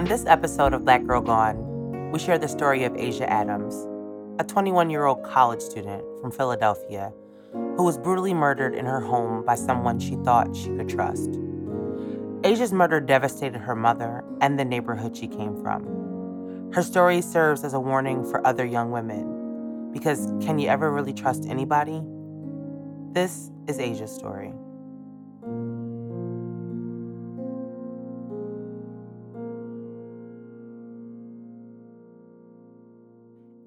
On 0.00 0.06
this 0.06 0.24
episode 0.24 0.72
of 0.72 0.86
Black 0.86 1.04
Girl 1.04 1.20
Gone, 1.20 2.10
we 2.10 2.18
share 2.18 2.38
the 2.38 2.48
story 2.48 2.84
of 2.84 2.96
Asia 2.96 3.30
Adams, 3.30 3.86
a 4.40 4.44
21 4.44 4.88
year 4.88 5.04
old 5.04 5.22
college 5.22 5.60
student 5.60 6.02
from 6.22 6.30
Philadelphia 6.32 7.12
who 7.52 7.82
was 7.82 7.98
brutally 7.98 8.32
murdered 8.32 8.74
in 8.74 8.86
her 8.86 9.00
home 9.00 9.44
by 9.44 9.54
someone 9.54 10.00
she 10.00 10.16
thought 10.24 10.56
she 10.56 10.70
could 10.70 10.88
trust. 10.88 11.28
Asia's 12.44 12.72
murder 12.72 12.98
devastated 12.98 13.58
her 13.58 13.76
mother 13.76 14.24
and 14.40 14.58
the 14.58 14.64
neighborhood 14.64 15.14
she 15.14 15.28
came 15.28 15.54
from. 15.60 16.70
Her 16.72 16.82
story 16.82 17.20
serves 17.20 17.62
as 17.62 17.74
a 17.74 17.78
warning 17.78 18.24
for 18.24 18.46
other 18.46 18.64
young 18.64 18.92
women 18.92 19.90
because 19.92 20.32
can 20.40 20.58
you 20.58 20.68
ever 20.68 20.90
really 20.90 21.12
trust 21.12 21.44
anybody? 21.44 22.00
This 23.12 23.50
is 23.68 23.78
Asia's 23.78 24.14
story. 24.14 24.54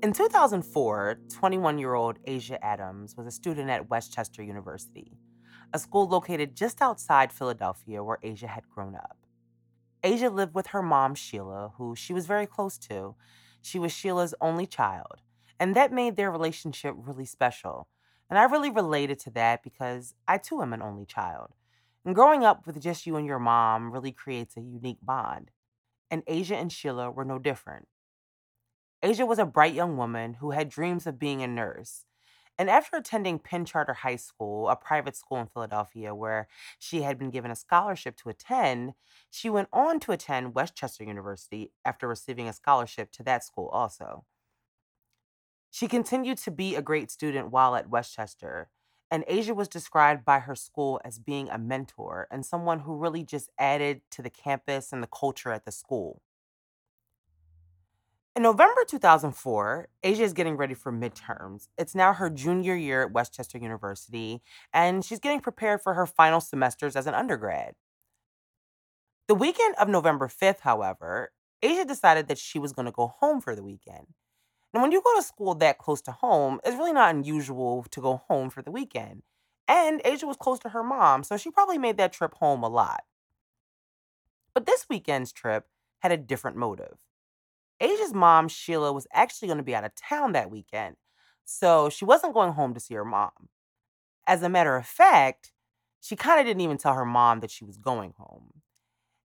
In 0.03 0.11
2004, 0.11 1.17
21 1.29 1.77
year 1.77 1.93
old 1.93 2.19
Asia 2.25 2.61
Adams 2.61 3.15
was 3.15 3.25
a 3.25 3.31
student 3.31 3.69
at 3.69 3.89
West 3.89 4.11
Chester 4.11 4.43
University, 4.43 5.17
a 5.71 5.79
school 5.79 6.09
located 6.09 6.57
just 6.57 6.81
outside 6.81 7.31
Philadelphia 7.31 8.03
where 8.03 8.17
Asia 8.21 8.47
had 8.47 8.67
grown 8.67 8.95
up. 8.95 9.15
Asia 10.03 10.29
lived 10.29 10.53
with 10.53 10.67
her 10.67 10.81
mom, 10.81 11.15
Sheila, 11.15 11.71
who 11.77 11.95
she 11.95 12.13
was 12.13 12.25
very 12.25 12.45
close 12.45 12.77
to. 12.79 13.15
She 13.61 13.79
was 13.79 13.93
Sheila's 13.93 14.35
only 14.41 14.67
child, 14.67 15.21
and 15.57 15.73
that 15.73 15.93
made 15.93 16.17
their 16.17 16.29
relationship 16.29 16.95
really 16.97 17.25
special. 17.25 17.87
And 18.29 18.37
I 18.37 18.43
really 18.43 18.71
related 18.71 19.19
to 19.19 19.29
that 19.29 19.63
because 19.63 20.15
I 20.27 20.37
too 20.37 20.61
am 20.61 20.73
an 20.73 20.81
only 20.81 21.05
child. 21.05 21.51
And 22.03 22.13
growing 22.13 22.43
up 22.43 22.67
with 22.67 22.81
just 22.81 23.05
you 23.05 23.15
and 23.15 23.25
your 23.25 23.39
mom 23.39 23.89
really 23.93 24.11
creates 24.11 24.57
a 24.57 24.61
unique 24.61 24.99
bond. 25.01 25.51
And 26.11 26.23
Asia 26.27 26.57
and 26.57 26.73
Sheila 26.73 27.09
were 27.09 27.23
no 27.23 27.39
different. 27.39 27.87
Asia 29.03 29.25
was 29.25 29.37
a 29.37 29.45
bright 29.45 29.73
young 29.73 29.97
woman 29.97 30.35
who 30.35 30.51
had 30.51 30.69
dreams 30.69 31.05
of 31.05 31.19
being 31.19 31.43
a 31.43 31.47
nurse. 31.47 32.05
And 32.57 32.69
after 32.69 32.95
attending 32.95 33.37
Penn 33.37 33.65
Charter 33.65 33.95
High 33.95 34.15
School, 34.15 34.69
a 34.69 34.77
private 34.77 35.17
school 35.17 35.39
in 35.39 35.47
Philadelphia 35.47 36.15
where 36.15 36.47
she 36.79 37.01
had 37.01 37.19
been 37.19 37.29
given 37.29 37.51
a 37.51 37.55
scholarship 37.55 38.15
to 38.17 38.29
attend, 38.29 38.93
she 39.29 39.49
went 39.49 39.67
on 39.73 39.99
to 40.01 40.13
attend 40.13 40.55
West 40.55 40.75
Chester 40.75 41.03
University 41.03 41.73
after 41.83 42.07
receiving 42.07 42.47
a 42.47 42.53
scholarship 42.53 43.11
to 43.11 43.23
that 43.23 43.43
school 43.43 43.67
also. 43.73 44.23
She 45.69 45.89
continued 45.89 46.37
to 46.37 46.51
be 46.51 46.75
a 46.75 46.81
great 46.81 47.11
student 47.11 47.51
while 47.51 47.75
at 47.75 47.89
West 47.89 48.15
Chester, 48.15 48.69
and 49.11 49.25
Asia 49.27 49.53
was 49.53 49.67
described 49.67 50.23
by 50.23 50.39
her 50.39 50.55
school 50.55 51.01
as 51.03 51.19
being 51.19 51.49
a 51.49 51.57
mentor 51.57 52.27
and 52.31 52.45
someone 52.45 52.79
who 52.81 52.95
really 52.95 53.23
just 53.23 53.49
added 53.59 54.01
to 54.11 54.21
the 54.21 54.29
campus 54.29 54.93
and 54.93 55.03
the 55.03 55.07
culture 55.07 55.51
at 55.51 55.65
the 55.65 55.71
school. 55.73 56.21
In 58.35 58.41
November 58.41 58.81
2004, 58.87 59.89
Asia 60.01 60.23
is 60.23 60.33
getting 60.33 60.57
ready 60.57 60.73
for 60.73 60.91
midterms. 60.91 61.67
It's 61.77 61.93
now 61.93 62.13
her 62.13 62.31
junior 62.31 62.75
year 62.75 63.03
at 63.03 63.11
West 63.11 63.35
Chester 63.35 63.59
University, 63.59 64.41
and 64.73 65.05
she's 65.05 65.19
getting 65.19 65.39
prepared 65.39 65.81
for 65.81 65.93
her 65.93 66.07
final 66.07 66.41
semesters 66.41 66.95
as 66.95 67.05
an 67.05 67.13
undergrad. 67.13 67.75
The 69.27 69.35
weekend 69.35 69.75
of 69.75 69.87
November 69.87 70.27
5th, 70.27 70.61
however, 70.61 71.31
Asia 71.61 71.85
decided 71.85 72.27
that 72.27 72.39
she 72.39 72.57
was 72.57 72.73
going 72.73 72.87
to 72.87 72.91
go 72.91 73.13
home 73.19 73.39
for 73.39 73.55
the 73.55 73.61
weekend. 73.63 74.07
Now, 74.73 74.81
when 74.81 74.91
you 74.91 75.03
go 75.03 75.15
to 75.15 75.21
school 75.21 75.53
that 75.53 75.77
close 75.77 76.01
to 76.01 76.11
home, 76.11 76.59
it's 76.65 76.75
really 76.75 76.91
not 76.91 77.13
unusual 77.13 77.85
to 77.91 78.01
go 78.01 78.23
home 78.27 78.49
for 78.49 78.63
the 78.63 78.71
weekend. 78.71 79.21
And 79.67 80.01
Asia 80.03 80.25
was 80.25 80.37
close 80.37 80.57
to 80.61 80.69
her 80.69 80.83
mom, 80.83 81.23
so 81.23 81.37
she 81.37 81.51
probably 81.51 81.77
made 81.77 81.97
that 81.97 82.13
trip 82.13 82.33
home 82.33 82.63
a 82.63 82.67
lot. 82.67 83.03
But 84.55 84.65
this 84.65 84.87
weekend's 84.89 85.31
trip 85.31 85.67
had 85.99 86.11
a 86.11 86.17
different 86.17 86.57
motive. 86.57 86.97
Asia's 87.79 88.13
mom, 88.13 88.47
Sheila, 88.47 88.93
was 88.93 89.07
actually 89.13 89.47
going 89.47 89.57
to 89.57 89.63
be 89.63 89.75
out 89.75 89.83
of 89.83 89.95
town 89.95 90.33
that 90.33 90.51
weekend, 90.51 90.95
so 91.45 91.89
she 91.89 92.05
wasn't 92.05 92.33
going 92.33 92.53
home 92.53 92.73
to 92.73 92.79
see 92.79 92.93
her 92.95 93.05
mom. 93.05 93.49
As 94.27 94.43
a 94.43 94.49
matter 94.49 94.75
of 94.75 94.85
fact, 94.85 95.51
she 95.99 96.15
kind 96.15 96.39
of 96.39 96.45
didn't 96.45 96.61
even 96.61 96.77
tell 96.77 96.93
her 96.93 97.05
mom 97.05 97.39
that 97.41 97.51
she 97.51 97.65
was 97.65 97.77
going 97.77 98.13
home. 98.17 98.61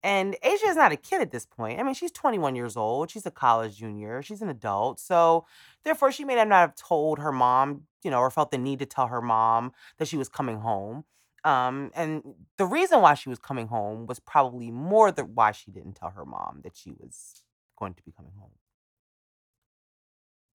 And 0.04 0.36
Asia 0.44 0.68
is 0.68 0.76
not 0.76 0.92
a 0.92 0.98
kid 0.98 1.22
at 1.22 1.31
this 1.31 1.46
point. 1.46 1.80
I 1.80 1.84
mean, 1.84 1.94
she's 1.94 2.12
21 2.12 2.56
years 2.56 2.76
old. 2.76 3.09
She's 3.09 3.26
a 3.26 3.31
college 3.31 3.78
junior. 3.78 4.22
She's 4.22 4.42
an 4.42 4.50
adult. 4.50 5.00
So, 5.00 5.46
therefore, 5.86 6.12
she 6.12 6.25
may 6.25 6.36
not 6.36 6.52
have 6.52 6.75
told 6.75 7.20
her 7.20 7.31
mom, 7.31 7.84
you 8.04 8.12
know, 8.12 8.20
or 8.20 8.30
felt 8.30 8.52
the 8.52 8.58
need 8.58 8.80
to 8.80 8.86
tell 8.86 9.08
her 9.08 9.22
mom 9.22 9.72
that 9.98 10.10
she 10.10 10.18
was 10.18 10.28
coming 10.28 10.60
home. 10.60 11.06
Um, 11.46 11.92
and 11.96 12.22
the 12.58 12.66
reason 12.66 13.02
why 13.02 13.14
she 13.14 13.30
was 13.30 13.40
coming 13.40 13.68
home 13.68 14.06
was 14.06 14.20
probably 14.20 14.72
more 14.72 15.12
the 15.12 15.24
why 15.25 15.52
she 15.52 15.72
didn't 15.72 15.94
tell 15.96 16.10
her 16.12 16.25
mom 16.25 16.62
that 16.64 16.75
she 16.75 16.92
was 16.92 17.43
going 17.84 17.94
to 17.96 18.04
be 18.04 18.14
coming 18.16 18.34
home. 18.40 18.52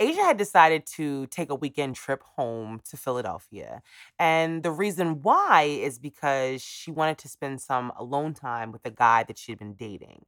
Asia 0.00 0.22
had 0.22 0.36
decided 0.36 0.86
to 0.86 1.26
take 1.26 1.50
a 1.50 1.56
weekend 1.56 1.96
trip 1.96 2.22
home 2.36 2.80
to 2.88 2.96
Philadelphia. 2.96 3.82
And 4.18 4.62
the 4.62 4.70
reason 4.70 5.22
why 5.22 5.64
is 5.64 5.98
because 5.98 6.62
she 6.62 6.90
wanted 6.90 7.18
to 7.18 7.28
spend 7.28 7.60
some 7.60 7.92
alone 7.98 8.32
time 8.32 8.70
with 8.70 8.86
a 8.86 8.90
guy 8.90 9.24
that 9.24 9.38
she 9.38 9.52
had 9.52 9.58
been 9.58 9.74
dating. 9.74 10.24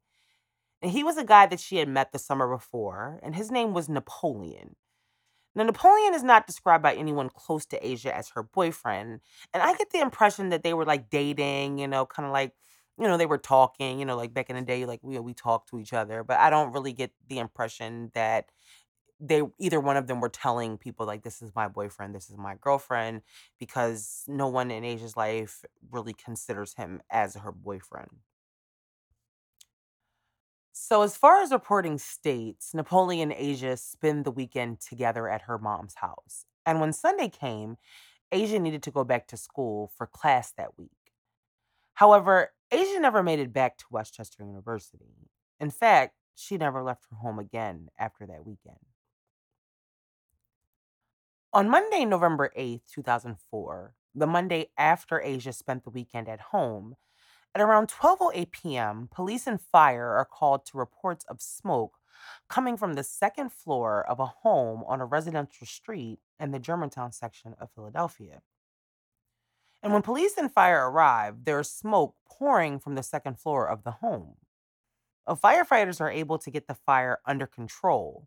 And 0.83 0.91
he 0.91 1.05
was 1.05 1.16
a 1.16 1.25
guy 1.25 1.47
that 1.47 1.60
she 1.60 1.77
had 1.77 1.89
met 1.89 2.10
the 2.10 2.19
summer 2.19 2.49
before, 2.49 3.21
and 3.22 3.37
his 3.37 3.50
name 3.50 3.72
was 3.72 3.89
Napoleon. 3.89 4.77
Now, 5.55 5.65
Napoleon 5.65 6.15
is 6.15 6.22
not 6.22 6.47
described 6.47 6.83
by 6.83 6.94
anyone 6.94 7.28
close 7.28 7.66
to 7.66 7.87
Asia 7.87 8.16
as 8.16 8.31
her 8.31 8.43
boyfriend. 8.43 9.21
And 9.53 9.63
I 9.63 9.74
get 9.74 9.91
the 9.91 10.01
impression 10.01 10.48
that 10.51 10.63
they 10.63 10.74
were 10.74 10.84
like 10.84 11.10
dating, 11.10 11.78
you 11.78 11.89
know, 11.89 12.07
kind 12.07 12.27
of 12.27 12.33
like 12.33 12.54
you 13.00 13.08
know, 13.08 13.16
they 13.16 13.26
were 13.26 13.38
talking, 13.38 13.98
you 13.98 14.04
know, 14.04 14.16
like 14.16 14.34
back 14.34 14.50
in 14.50 14.56
the 14.56 14.62
day, 14.62 14.84
like 14.86 15.00
we 15.02 15.18
we 15.18 15.34
talked 15.34 15.70
to 15.70 15.78
each 15.80 15.92
other, 15.94 16.22
but 16.24 16.38
I 16.38 16.50
don't 16.50 16.72
really 16.72 16.92
get 16.92 17.12
the 17.28 17.38
impression 17.38 18.10
that 18.14 18.50
they 19.20 19.42
either 19.58 19.80
one 19.80 19.97
of 19.97 20.06
them 20.06 20.20
were 20.20 20.28
telling 20.30 20.78
people 20.78 21.06
like 21.06 21.22
this 21.22 21.42
is 21.42 21.52
my 21.54 21.68
boyfriend, 21.68 22.14
this 22.14 22.30
is 22.30 22.38
my 22.38 22.56
girlfriend, 22.60 23.22
because 23.58 24.24
no 24.28 24.48
one 24.48 24.70
in 24.70 24.84
Asia's 24.84 25.16
life 25.16 25.64
really 25.91 26.14
considers 26.14 26.74
him 26.74 27.02
as 27.10 27.36
her 27.36 27.52
boyfriend. 27.52 28.10
So, 30.72 31.02
as 31.02 31.16
far 31.16 31.42
as 31.42 31.50
reporting 31.52 31.98
states, 31.98 32.72
Napoleon 32.74 33.30
and 33.32 33.41
Asia 33.41 33.76
spend 33.76 34.24
the 34.24 34.30
weekend 34.30 34.80
together 34.80 35.28
at 35.28 35.42
her 35.42 35.58
mom's 35.58 35.97
house. 35.97 36.47
And 36.64 36.80
when 36.80 36.92
Sunday 36.92 37.28
came, 37.28 37.76
Asia 38.32 38.58
needed 38.58 38.82
to 38.84 38.91
go 38.91 39.04
back 39.04 39.26
to 39.28 39.36
school 39.36 39.92
for 39.97 40.06
class 40.06 40.52
that 40.52 40.78
week. 40.78 40.91
However, 41.94 42.52
Asia 42.71 43.01
never 43.01 43.22
made 43.22 43.41
it 43.41 43.53
back 43.53 43.77
to 43.78 43.84
West 43.91 44.15
Chester 44.15 44.45
University. 44.45 45.28
In 45.59 45.71
fact, 45.71 46.15
she 46.34 46.57
never 46.57 46.83
left 46.83 47.07
her 47.11 47.17
home 47.17 47.39
again 47.39 47.89
after 47.99 48.27
that 48.27 48.47
weekend. 48.47 48.78
On 51.53 51.69
Monday, 51.69 52.05
November 52.05 52.53
8th, 52.57 52.83
2004, 52.95 53.95
the 54.15 54.27
Monday 54.27 54.71
after 54.78 55.21
Asia 55.21 55.53
spent 55.53 55.83
the 55.83 55.91
weekend 55.91 56.28
at 56.28 56.41
home, 56.41 56.97
at 57.55 57.61
around 57.61 57.89
12:08 57.89 58.53
p.m., 58.53 59.09
police 59.13 59.49
and 59.49 59.61
fire 59.61 60.11
are 60.11 60.25
called 60.25 60.65
to 60.67 60.78
reports 60.78 61.25
of 61.28 61.43
smoke 61.43 61.97
coming 62.49 62.77
from 62.77 62.95
the 62.95 63.03
second 63.03 63.53
floor 63.53 64.07
of 64.09 64.21
a 64.21 64.27
home 64.27 64.84
on 64.87 65.01
a 65.01 65.07
residential 65.07 65.67
street 65.67 66.21
in 66.39 66.53
the 66.53 66.59
Germantown 66.61 67.11
section 67.11 67.55
of 67.61 67.71
Philadelphia. 67.75 68.43
And 69.82 69.92
when 69.92 70.03
police 70.03 70.36
and 70.36 70.53
fire 70.53 70.91
arrive, 70.91 71.44
there 71.44 71.60
is 71.60 71.71
smoke 71.71 72.15
pouring 72.28 72.78
from 72.78 72.94
the 72.94 73.03
second 73.03 73.38
floor 73.38 73.66
of 73.66 73.84
the 73.84 73.92
home. 73.92 74.36
Uh, 75.27 75.34
firefighters 75.34 76.00
are 76.00 76.10
able 76.10 76.38
to 76.38 76.50
get 76.50 76.66
the 76.66 76.74
fire 76.74 77.18
under 77.27 77.47
control, 77.47 78.27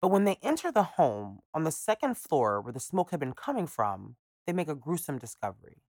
but 0.00 0.08
when 0.08 0.24
they 0.24 0.38
enter 0.42 0.70
the 0.70 0.82
home 0.82 1.40
on 1.52 1.64
the 1.64 1.72
second 1.72 2.18
floor 2.18 2.60
where 2.60 2.72
the 2.72 2.80
smoke 2.80 3.10
had 3.10 3.20
been 3.20 3.32
coming 3.32 3.66
from, 3.66 4.16
they 4.46 4.52
make 4.52 4.68
a 4.68 4.74
gruesome 4.74 5.18
discovery. 5.18 5.82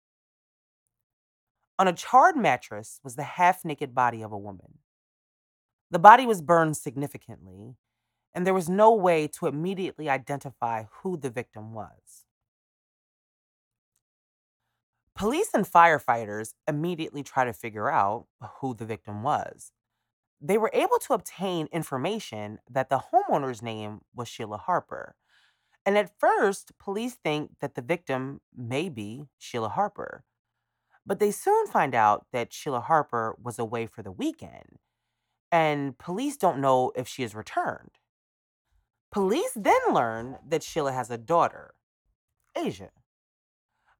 On 1.77 1.87
a 1.87 1.93
charred 1.93 2.37
mattress 2.37 2.99
was 3.03 3.15
the 3.15 3.23
half 3.23 3.65
naked 3.65 3.93
body 3.93 4.21
of 4.21 4.31
a 4.31 4.37
woman. 4.37 4.79
The 5.91 5.99
body 5.99 6.25
was 6.25 6.41
burned 6.41 6.77
significantly, 6.77 7.75
and 8.33 8.45
there 8.45 8.53
was 8.53 8.69
no 8.69 8.93
way 8.93 9.27
to 9.27 9.47
immediately 9.47 10.09
identify 10.09 10.85
who 11.01 11.17
the 11.17 11.29
victim 11.29 11.73
was. 11.73 12.24
Police 15.15 15.51
and 15.53 15.65
firefighters 15.65 16.53
immediately 16.67 17.23
try 17.23 17.45
to 17.45 17.53
figure 17.53 17.89
out 17.89 18.27
who 18.59 18.73
the 18.73 18.85
victim 18.85 19.23
was. 19.23 19.71
They 20.41 20.57
were 20.57 20.71
able 20.73 20.99
to 20.99 21.13
obtain 21.13 21.67
information 21.71 22.59
that 22.69 22.89
the 22.89 23.01
homeowner's 23.13 23.61
name 23.61 24.01
was 24.13 24.27
Sheila 24.27 24.57
Harper. 24.57 25.15
And 25.85 25.97
at 25.97 26.19
first, 26.19 26.77
police 26.79 27.13
think 27.15 27.51
that 27.61 27.75
the 27.75 27.81
victim 27.81 28.41
may 28.55 28.89
be 28.89 29.27
Sheila 29.37 29.69
Harper. 29.69 30.25
But 31.05 31.19
they 31.19 31.31
soon 31.31 31.67
find 31.67 31.95
out 31.95 32.25
that 32.33 32.51
Sheila 32.51 32.81
Harper 32.81 33.37
was 33.41 33.57
away 33.57 33.85
for 33.85 34.01
the 34.01 34.11
weekend, 34.11 34.79
and 35.51 35.97
police 35.97 36.35
don't 36.35 36.59
know 36.59 36.91
if 36.95 37.07
she 37.07 37.21
has 37.21 37.35
returned. 37.35 37.91
Police 39.11 39.53
then 39.55 39.79
learn 39.93 40.39
that 40.45 40.63
Sheila 40.63 40.91
has 40.91 41.09
a 41.09 41.17
daughter, 41.17 41.75
Asia. 42.57 42.89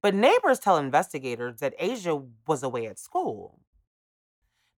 But 0.06 0.14
neighbors 0.14 0.60
tell 0.60 0.78
investigators 0.78 1.62
that 1.62 1.74
Asia 1.80 2.22
was 2.46 2.62
away 2.62 2.86
at 2.86 3.00
school. 3.00 3.60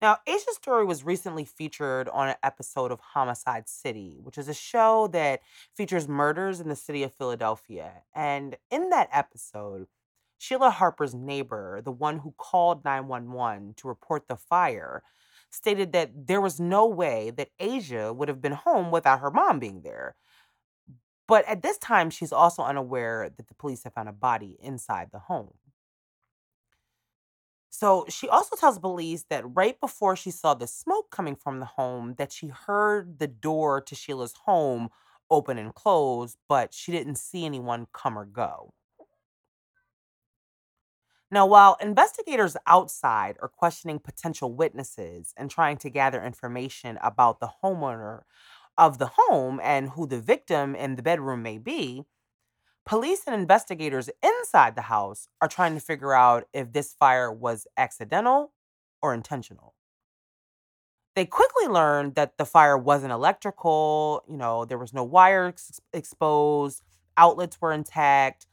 Now, 0.01 0.19
Asia's 0.25 0.55
story 0.55 0.85
was 0.85 1.03
recently 1.03 1.43
featured 1.43 2.07
on 2.07 2.29
an 2.29 2.35
episode 2.43 2.93
of 2.93 3.01
Homicide 3.01 3.67
City, 3.67 4.19
which 4.23 4.37
is 4.37 4.47
a 4.47 4.53
show 4.53 5.07
that 5.07 5.41
features 5.75 6.07
murders 6.07 6.61
in 6.61 6.69
the 6.69 6.77
city 6.77 7.03
of 7.03 7.13
Philadelphia. 7.13 8.03
And 8.15 8.55
in 8.71 8.89
that 8.91 9.09
episode, 9.11 9.87
Sheila 10.37 10.69
Harper's 10.69 11.13
neighbor, 11.13 11.81
the 11.83 11.91
one 11.91 12.19
who 12.19 12.33
called 12.37 12.85
911 12.85 13.73
to 13.79 13.89
report 13.89 14.29
the 14.29 14.37
fire, 14.37 15.03
stated 15.49 15.91
that 15.91 16.27
there 16.27 16.39
was 16.39 16.57
no 16.57 16.87
way 16.87 17.31
that 17.31 17.49
Asia 17.59 18.13
would 18.13 18.29
have 18.29 18.41
been 18.41 18.53
home 18.53 18.91
without 18.91 19.19
her 19.19 19.31
mom 19.31 19.59
being 19.59 19.81
there. 19.81 20.15
But 21.27 21.45
at 21.45 21.61
this 21.61 21.77
time, 21.77 22.09
she's 22.09 22.31
also 22.31 22.63
unaware 22.63 23.29
that 23.35 23.47
the 23.47 23.53
police 23.53 23.83
have 23.83 23.93
found 23.93 24.09
a 24.09 24.13
body 24.13 24.57
inside 24.61 25.09
the 25.11 25.19
home. 25.19 25.53
So 27.69 28.05
she 28.09 28.27
also 28.27 28.55
tells 28.55 28.79
police 28.79 29.25
that 29.29 29.43
right 29.55 29.79
before 29.79 30.15
she 30.15 30.31
saw 30.31 30.53
the 30.53 30.67
smoke 30.67 31.11
coming 31.11 31.35
from 31.35 31.59
the 31.59 31.65
home, 31.65 32.15
that 32.17 32.31
she 32.31 32.47
heard 32.47 33.19
the 33.19 33.27
door 33.27 33.81
to 33.81 33.93
Sheila's 33.93 34.33
home 34.45 34.89
open 35.29 35.57
and 35.57 35.75
close, 35.75 36.37
but 36.47 36.73
she 36.73 36.91
didn't 36.91 37.17
see 37.17 37.45
anyone 37.45 37.87
come 37.93 38.17
or 38.17 38.25
go. 38.25 38.73
Now, 41.29 41.45
while 41.45 41.77
investigators 41.81 42.55
outside 42.65 43.35
are 43.41 43.49
questioning 43.49 43.99
potential 43.99 44.53
witnesses 44.53 45.33
and 45.35 45.51
trying 45.51 45.75
to 45.79 45.89
gather 45.89 46.23
information 46.23 46.97
about 47.03 47.41
the 47.41 47.49
homeowner 47.61 48.21
of 48.77 48.97
the 48.97 49.11
home 49.15 49.59
and 49.63 49.89
who 49.91 50.07
the 50.07 50.19
victim 50.19 50.75
in 50.75 50.95
the 50.95 51.01
bedroom 51.01 51.41
may 51.41 51.57
be, 51.57 52.05
police 52.85 53.23
and 53.27 53.35
investigators 53.35 54.09
inside 54.23 54.75
the 54.75 54.83
house 54.83 55.27
are 55.41 55.47
trying 55.47 55.73
to 55.73 55.79
figure 55.79 56.13
out 56.13 56.47
if 56.53 56.71
this 56.71 56.93
fire 56.93 57.31
was 57.31 57.67
accidental 57.75 58.53
or 59.01 59.13
intentional. 59.13 59.73
They 61.15 61.25
quickly 61.25 61.67
learned 61.67 62.13
that 62.15 62.37
the 62.37 62.45
fire 62.45 62.77
wasn't 62.77 63.11
electrical, 63.11 64.23
you 64.29 64.37
know, 64.37 64.65
there 64.65 64.77
was 64.77 64.93
no 64.93 65.03
wire 65.03 65.47
ex- 65.47 65.81
exposed, 65.91 66.83
outlets 67.17 67.59
were 67.59 67.73
intact, 67.73 68.45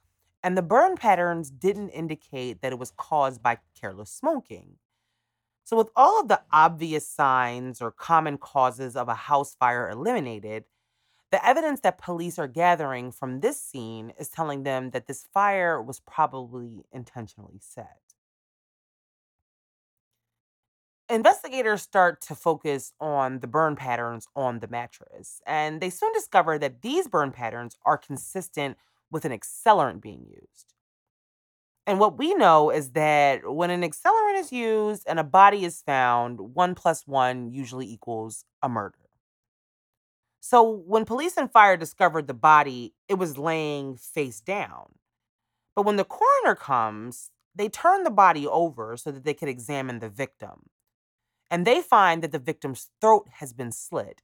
and 0.42 0.56
the 0.56 0.62
burn 0.62 0.96
patterns 0.96 1.50
didn't 1.50 1.90
indicate 1.90 2.62
that 2.62 2.72
it 2.72 2.78
was 2.78 2.90
caused 2.96 3.42
by 3.42 3.58
careless 3.78 4.10
smoking. 4.10 4.76
So, 5.64 5.76
with 5.76 5.88
all 5.96 6.20
of 6.20 6.28
the 6.28 6.42
obvious 6.52 7.08
signs 7.08 7.80
or 7.82 7.90
common 7.90 8.38
causes 8.38 8.96
of 8.96 9.08
a 9.08 9.14
house 9.14 9.54
fire 9.54 9.88
eliminated, 9.88 10.64
the 11.30 11.44
evidence 11.46 11.80
that 11.80 11.98
police 11.98 12.38
are 12.38 12.48
gathering 12.48 13.12
from 13.12 13.40
this 13.40 13.60
scene 13.60 14.12
is 14.18 14.28
telling 14.30 14.64
them 14.64 14.90
that 14.90 15.06
this 15.08 15.24
fire 15.34 15.82
was 15.82 16.00
probably 16.00 16.84
intentionally 16.92 17.58
set. 17.60 18.00
Investigators 21.08 21.82
start 21.82 22.20
to 22.22 22.34
focus 22.34 22.92
on 23.00 23.40
the 23.40 23.46
burn 23.46 23.74
patterns 23.76 24.26
on 24.36 24.60
the 24.60 24.68
mattress, 24.68 25.40
and 25.46 25.80
they 25.80 25.90
soon 25.90 26.12
discover 26.12 26.58
that 26.58 26.82
these 26.82 27.08
burn 27.08 27.30
patterns 27.30 27.76
are 27.84 27.98
consistent 27.98 28.76
with 29.10 29.24
an 29.24 29.32
accelerant 29.32 30.00
being 30.00 30.26
used. 30.26 30.73
And 31.86 32.00
what 32.00 32.16
we 32.16 32.34
know 32.34 32.70
is 32.70 32.92
that 32.92 33.52
when 33.52 33.70
an 33.70 33.82
accelerant 33.82 34.38
is 34.38 34.52
used 34.52 35.04
and 35.06 35.18
a 35.18 35.24
body 35.24 35.64
is 35.64 35.82
found, 35.82 36.40
one 36.40 36.74
plus 36.74 37.06
one 37.06 37.50
usually 37.50 37.86
equals 37.86 38.44
a 38.62 38.68
murder. 38.68 38.98
So 40.40 40.62
when 40.62 41.04
police 41.04 41.36
and 41.36 41.50
fire 41.50 41.76
discovered 41.76 42.26
the 42.26 42.34
body, 42.34 42.94
it 43.08 43.14
was 43.14 43.38
laying 43.38 43.96
face 43.96 44.40
down. 44.40 44.94
But 45.76 45.84
when 45.84 45.96
the 45.96 46.04
coroner 46.04 46.54
comes, 46.54 47.30
they 47.54 47.68
turn 47.68 48.04
the 48.04 48.10
body 48.10 48.46
over 48.46 48.96
so 48.96 49.10
that 49.10 49.24
they 49.24 49.34
could 49.34 49.48
examine 49.48 49.98
the 49.98 50.08
victim. 50.08 50.70
And 51.50 51.66
they 51.66 51.82
find 51.82 52.22
that 52.22 52.32
the 52.32 52.38
victim's 52.38 52.90
throat 53.00 53.28
has 53.34 53.52
been 53.52 53.72
slit 53.72 54.22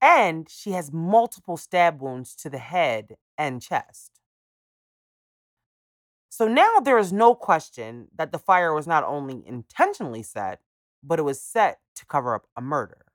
and 0.00 0.48
she 0.48 0.72
has 0.72 0.92
multiple 0.92 1.56
stab 1.56 2.00
wounds 2.00 2.34
to 2.36 2.50
the 2.50 2.58
head 2.58 3.16
and 3.38 3.62
chest. 3.62 4.20
So 6.36 6.46
now 6.46 6.80
there 6.80 6.98
is 6.98 7.14
no 7.14 7.34
question 7.34 8.08
that 8.14 8.30
the 8.30 8.38
fire 8.38 8.74
was 8.74 8.86
not 8.86 9.04
only 9.04 9.42
intentionally 9.46 10.22
set, 10.22 10.60
but 11.02 11.18
it 11.18 11.22
was 11.22 11.40
set 11.40 11.78
to 11.94 12.04
cover 12.04 12.34
up 12.34 12.46
a 12.54 12.60
murder. 12.60 13.06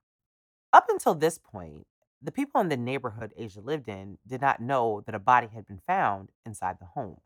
Up 0.74 0.88
until 0.90 1.14
this 1.14 1.38
point, 1.38 1.86
the 2.20 2.32
people 2.32 2.60
in 2.62 2.70
the 2.70 2.78
neighborhood 2.78 3.32
Asia 3.38 3.62
lived 3.62 3.88
in 3.88 4.18
did 4.26 4.42
not 4.42 4.60
know 4.60 5.04
that 5.06 5.14
a 5.14 5.20
body 5.20 5.50
had 5.54 5.68
been 5.68 5.82
found 5.86 6.30
inside 6.48 6.78
the 6.80 6.88
home. 6.88 7.22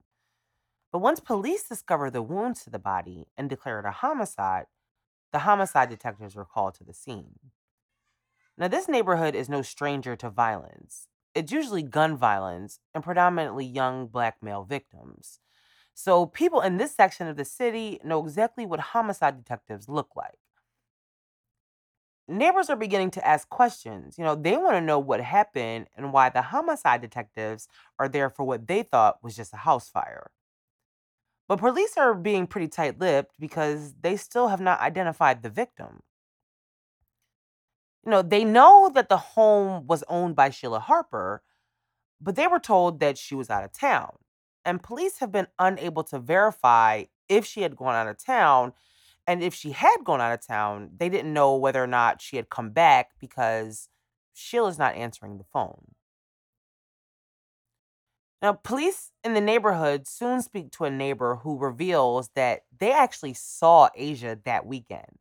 But 0.91 0.99
once 0.99 1.21
police 1.21 1.63
discovered 1.63 2.11
the 2.11 2.21
wounds 2.21 2.65
to 2.65 2.69
the 2.69 2.77
body 2.77 3.27
and 3.37 3.49
declared 3.49 3.85
it 3.85 3.87
a 3.87 3.91
homicide, 3.91 4.65
the 5.31 5.39
homicide 5.39 5.89
detectives 5.89 6.35
were 6.35 6.43
called 6.43 6.73
to 6.73 6.83
the 6.83 6.93
scene. 6.93 7.39
Now, 8.57 8.67
this 8.67 8.89
neighborhood 8.89 9.33
is 9.33 9.47
no 9.47 9.61
stranger 9.61 10.17
to 10.17 10.29
violence. 10.29 11.07
It's 11.33 11.53
usually 11.53 11.83
gun 11.83 12.17
violence 12.17 12.79
and 12.93 13.01
predominantly 13.01 13.65
young 13.65 14.07
black 14.07 14.43
male 14.43 14.65
victims. 14.65 15.39
So, 15.95 16.27
people 16.27 16.61
in 16.61 16.77
this 16.77 16.93
section 16.93 17.27
of 17.27 17.37
the 17.37 17.45
city 17.45 17.99
know 18.03 18.23
exactly 18.23 18.65
what 18.67 18.79
homicide 18.79 19.37
detectives 19.37 19.89
look 19.89 20.15
like. 20.15 20.37
Neighbors 22.27 22.69
are 22.69 22.75
beginning 22.75 23.09
to 23.11 23.27
ask 23.27 23.49
questions. 23.49 24.17
You 24.17 24.23
know, 24.23 24.35
they 24.35 24.57
want 24.57 24.73
to 24.75 24.81
know 24.81 24.97
what 24.99 25.21
happened 25.21 25.87
and 25.95 26.11
why 26.13 26.29
the 26.29 26.41
homicide 26.41 27.01
detectives 27.01 27.67
are 27.99 28.07
there 28.09 28.29
for 28.29 28.43
what 28.43 28.67
they 28.67 28.81
thought 28.83 29.23
was 29.23 29.35
just 29.35 29.53
a 29.53 29.57
house 29.57 29.89
fire. 29.89 30.31
But 31.47 31.57
police 31.57 31.97
are 31.97 32.13
being 32.13 32.45
pretty 32.45 32.67
tight 32.67 32.99
lipped 32.99 33.39
because 33.39 33.95
they 34.01 34.15
still 34.15 34.49
have 34.49 34.61
not 34.61 34.79
identified 34.79 35.41
the 35.41 35.49
victim 35.49 36.03
you 38.03 38.11
know, 38.11 38.21
they 38.21 38.43
know 38.43 38.91
that 38.93 39.09
the 39.09 39.17
home 39.17 39.87
was 39.87 40.03
owned 40.07 40.35
by 40.35 40.49
Sheila 40.49 40.79
Harper, 40.79 41.41
but 42.21 42.35
they 42.35 42.47
were 42.47 42.59
told 42.59 42.99
that 43.01 43.17
she 43.17 43.35
was 43.35 43.49
out 43.49 43.63
of 43.65 43.73
town. 43.73 44.13
And 44.65 44.81
police 44.81 45.19
have 45.19 45.31
been 45.31 45.47
unable 45.59 46.03
to 46.05 46.19
verify 46.19 47.05
if 47.29 47.45
she 47.45 47.61
had 47.61 47.75
gone 47.75 47.95
out 47.95 48.07
of 48.07 48.17
town. 48.17 48.73
And 49.27 49.43
if 49.43 49.53
she 49.53 49.71
had 49.71 50.03
gone 50.03 50.21
out 50.21 50.33
of 50.33 50.45
town, 50.45 50.89
they 50.97 51.07
didn't 51.07 51.33
know 51.33 51.55
whether 51.55 51.83
or 51.83 51.87
not 51.87 52.21
she 52.21 52.35
had 52.35 52.49
come 52.49 52.71
back 52.71 53.11
because 53.19 53.89
Sheila's 54.33 54.79
not 54.79 54.95
answering 54.95 55.37
the 55.37 55.45
phone. 55.45 55.93
Now, 58.41 58.53
police 58.53 59.11
in 59.23 59.33
the 59.33 59.41
neighborhood 59.41 60.07
soon 60.07 60.41
speak 60.41 60.71
to 60.73 60.83
a 60.85 60.91
neighbor 60.91 61.37
who 61.37 61.57
reveals 61.57 62.29
that 62.35 62.61
they 62.77 62.91
actually 62.91 63.33
saw 63.33 63.89
Asia 63.95 64.37
that 64.45 64.65
weekend, 64.67 65.17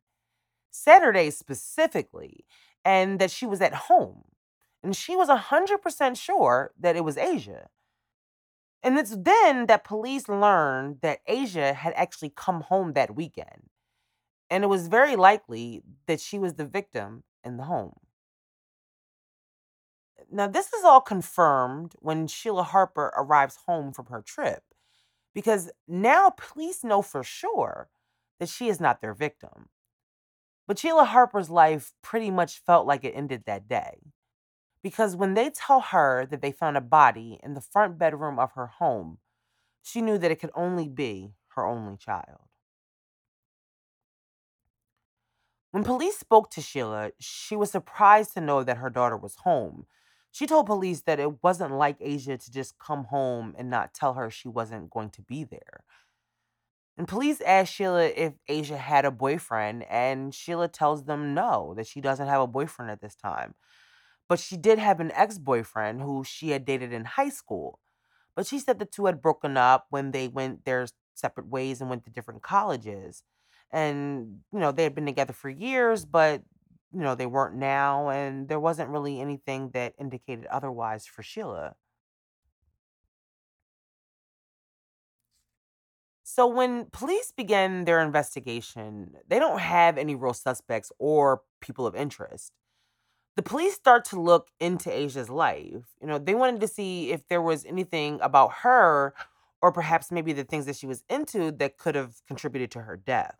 Saturday 0.69 1.31
specifically, 1.31 2.45
and 2.83 3.19
that 3.19 3.31
she 3.31 3.47
was 3.47 3.61
at 3.61 3.73
home. 3.73 4.25
And 4.83 4.95
she 4.95 5.15
was 5.15 5.29
100% 5.29 6.17
sure 6.17 6.71
that 6.79 6.95
it 6.95 7.03
was 7.03 7.17
Asia. 7.17 7.69
And 8.85 8.99
it's 8.99 9.17
then 9.17 9.65
that 9.65 9.83
police 9.83 10.29
learned 10.29 10.99
that 11.01 11.21
Asia 11.25 11.73
had 11.73 11.93
actually 11.95 12.29
come 12.29 12.61
home 12.61 12.93
that 12.93 13.15
weekend. 13.15 13.63
And 14.51 14.63
it 14.63 14.67
was 14.67 14.89
very 14.89 15.15
likely 15.15 15.81
that 16.05 16.21
she 16.21 16.37
was 16.37 16.53
the 16.53 16.67
victim 16.67 17.23
in 17.43 17.57
the 17.57 17.63
home. 17.63 17.95
Now, 20.31 20.47
this 20.47 20.71
is 20.71 20.83
all 20.83 21.01
confirmed 21.01 21.93
when 21.97 22.27
Sheila 22.27 22.61
Harper 22.61 23.11
arrives 23.17 23.57
home 23.65 23.91
from 23.91 24.05
her 24.05 24.21
trip, 24.21 24.61
because 25.33 25.71
now 25.87 26.29
police 26.29 26.83
know 26.83 27.01
for 27.01 27.23
sure 27.23 27.89
that 28.39 28.49
she 28.49 28.69
is 28.69 28.79
not 28.79 29.01
their 29.01 29.15
victim. 29.15 29.69
But 30.67 30.77
Sheila 30.77 31.05
Harper's 31.05 31.49
life 31.49 31.91
pretty 32.03 32.29
much 32.29 32.59
felt 32.59 32.85
like 32.85 33.03
it 33.03 33.15
ended 33.15 33.45
that 33.45 33.67
day. 33.67 34.13
Because 34.85 35.15
when 35.15 35.33
they 35.33 35.49
tell 35.49 35.79
her 35.79 36.27
that 36.27 36.43
they 36.43 36.51
found 36.51 36.77
a 36.77 36.81
body 36.81 37.39
in 37.41 37.55
the 37.55 37.59
front 37.59 37.97
bedroom 37.97 38.37
of 38.37 38.51
her 38.51 38.67
home, 38.67 39.17
she 39.81 39.99
knew 39.99 40.19
that 40.19 40.29
it 40.29 40.39
could 40.39 40.51
only 40.53 40.87
be 40.87 41.33
her 41.55 41.65
only 41.65 41.97
child. 41.97 42.41
When 45.71 45.83
police 45.83 46.19
spoke 46.19 46.51
to 46.51 46.61
Sheila, 46.61 47.13
she 47.19 47.55
was 47.55 47.71
surprised 47.71 48.35
to 48.35 48.41
know 48.41 48.63
that 48.63 48.77
her 48.77 48.91
daughter 48.91 49.17
was 49.17 49.37
home. 49.37 49.87
She 50.31 50.45
told 50.45 50.67
police 50.67 51.01
that 51.07 51.19
it 51.19 51.41
wasn't 51.41 51.73
like 51.73 51.97
Asia 51.99 52.37
to 52.37 52.51
just 52.51 52.77
come 52.77 53.05
home 53.05 53.55
and 53.57 53.71
not 53.71 53.95
tell 53.95 54.13
her 54.13 54.29
she 54.29 54.49
wasn't 54.49 54.91
going 54.91 55.09
to 55.09 55.23
be 55.23 55.43
there. 55.43 55.83
And 56.95 57.07
police 57.07 57.41
asked 57.41 57.73
Sheila 57.73 58.05
if 58.05 58.33
Asia 58.47 58.77
had 58.77 59.03
a 59.03 59.09
boyfriend, 59.09 59.83
and 59.89 60.31
Sheila 60.31 60.67
tells 60.67 61.05
them 61.05 61.33
no, 61.33 61.73
that 61.75 61.87
she 61.87 62.01
doesn't 62.01 62.27
have 62.27 62.41
a 62.41 62.45
boyfriend 62.45 62.91
at 62.91 63.01
this 63.01 63.15
time. 63.15 63.55
But 64.27 64.39
she 64.39 64.57
did 64.57 64.79
have 64.79 64.99
an 64.99 65.11
ex 65.13 65.37
boyfriend 65.37 66.01
who 66.01 66.23
she 66.23 66.49
had 66.49 66.65
dated 66.65 66.91
in 66.93 67.05
high 67.05 67.29
school. 67.29 67.79
But 68.35 68.47
she 68.47 68.59
said 68.59 68.79
the 68.79 68.85
two 68.85 69.05
had 69.05 69.21
broken 69.21 69.57
up 69.57 69.87
when 69.89 70.11
they 70.11 70.27
went 70.27 70.65
their 70.65 70.87
separate 71.15 71.47
ways 71.47 71.81
and 71.81 71.89
went 71.89 72.05
to 72.05 72.11
different 72.11 72.43
colleges. 72.43 73.23
And, 73.71 74.39
you 74.51 74.59
know, 74.59 74.71
they 74.71 74.83
had 74.83 74.95
been 74.95 75.05
together 75.05 75.33
for 75.33 75.49
years, 75.49 76.05
but, 76.05 76.43
you 76.93 77.01
know, 77.01 77.15
they 77.15 77.25
weren't 77.25 77.55
now. 77.55 78.09
And 78.09 78.47
there 78.49 78.59
wasn't 78.59 78.89
really 78.89 79.19
anything 79.19 79.71
that 79.73 79.93
indicated 79.99 80.45
otherwise 80.47 81.05
for 81.05 81.23
Sheila. 81.23 81.75
So 86.23 86.47
when 86.47 86.85
police 86.91 87.31
begin 87.31 87.85
their 87.85 88.01
investigation, 88.01 89.15
they 89.27 89.39
don't 89.39 89.59
have 89.59 89.97
any 89.97 90.15
real 90.15 90.33
suspects 90.33 90.91
or 90.99 91.41
people 91.61 91.85
of 91.87 91.95
interest. 91.95 92.51
The 93.35 93.43
police 93.43 93.73
start 93.73 94.05
to 94.05 94.21
look 94.21 94.49
into 94.59 94.89
Asia's 94.91 95.29
life. 95.29 95.95
You 96.01 96.07
know, 96.07 96.17
they 96.17 96.35
wanted 96.35 96.61
to 96.61 96.67
see 96.67 97.11
if 97.11 97.27
there 97.27 97.41
was 97.41 97.65
anything 97.65 98.19
about 98.21 98.53
her 98.63 99.13
or 99.61 99.71
perhaps 99.71 100.11
maybe 100.11 100.31
the 100.31 100.43
things 100.43 100.65
that 100.67 100.75
she 100.75 100.87
was 100.87 101.03
into 101.09 101.51
that 101.51 101.77
could 101.77 101.95
have 101.95 102.21
contributed 102.27 102.71
to 102.71 102.81
her 102.81 102.95
death. 102.95 103.35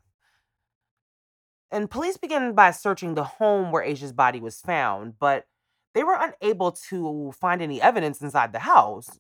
And 1.72 1.90
police 1.90 2.18
began 2.18 2.54
by 2.54 2.72
searching 2.72 3.16
the 3.16 3.24
home 3.24 3.72
where 3.72 3.84
Asia's 3.84 4.14
body 4.14 4.40
was 4.40 4.62
found, 4.62 5.20
but 5.20 5.46
they 5.94 6.04
were 6.04 6.18
unable 6.20 6.72
to 6.90 7.32
find 7.40 7.62
any 7.62 7.82
evidence 7.82 8.22
inside 8.22 8.54
the 8.54 8.60
house. 8.60 9.20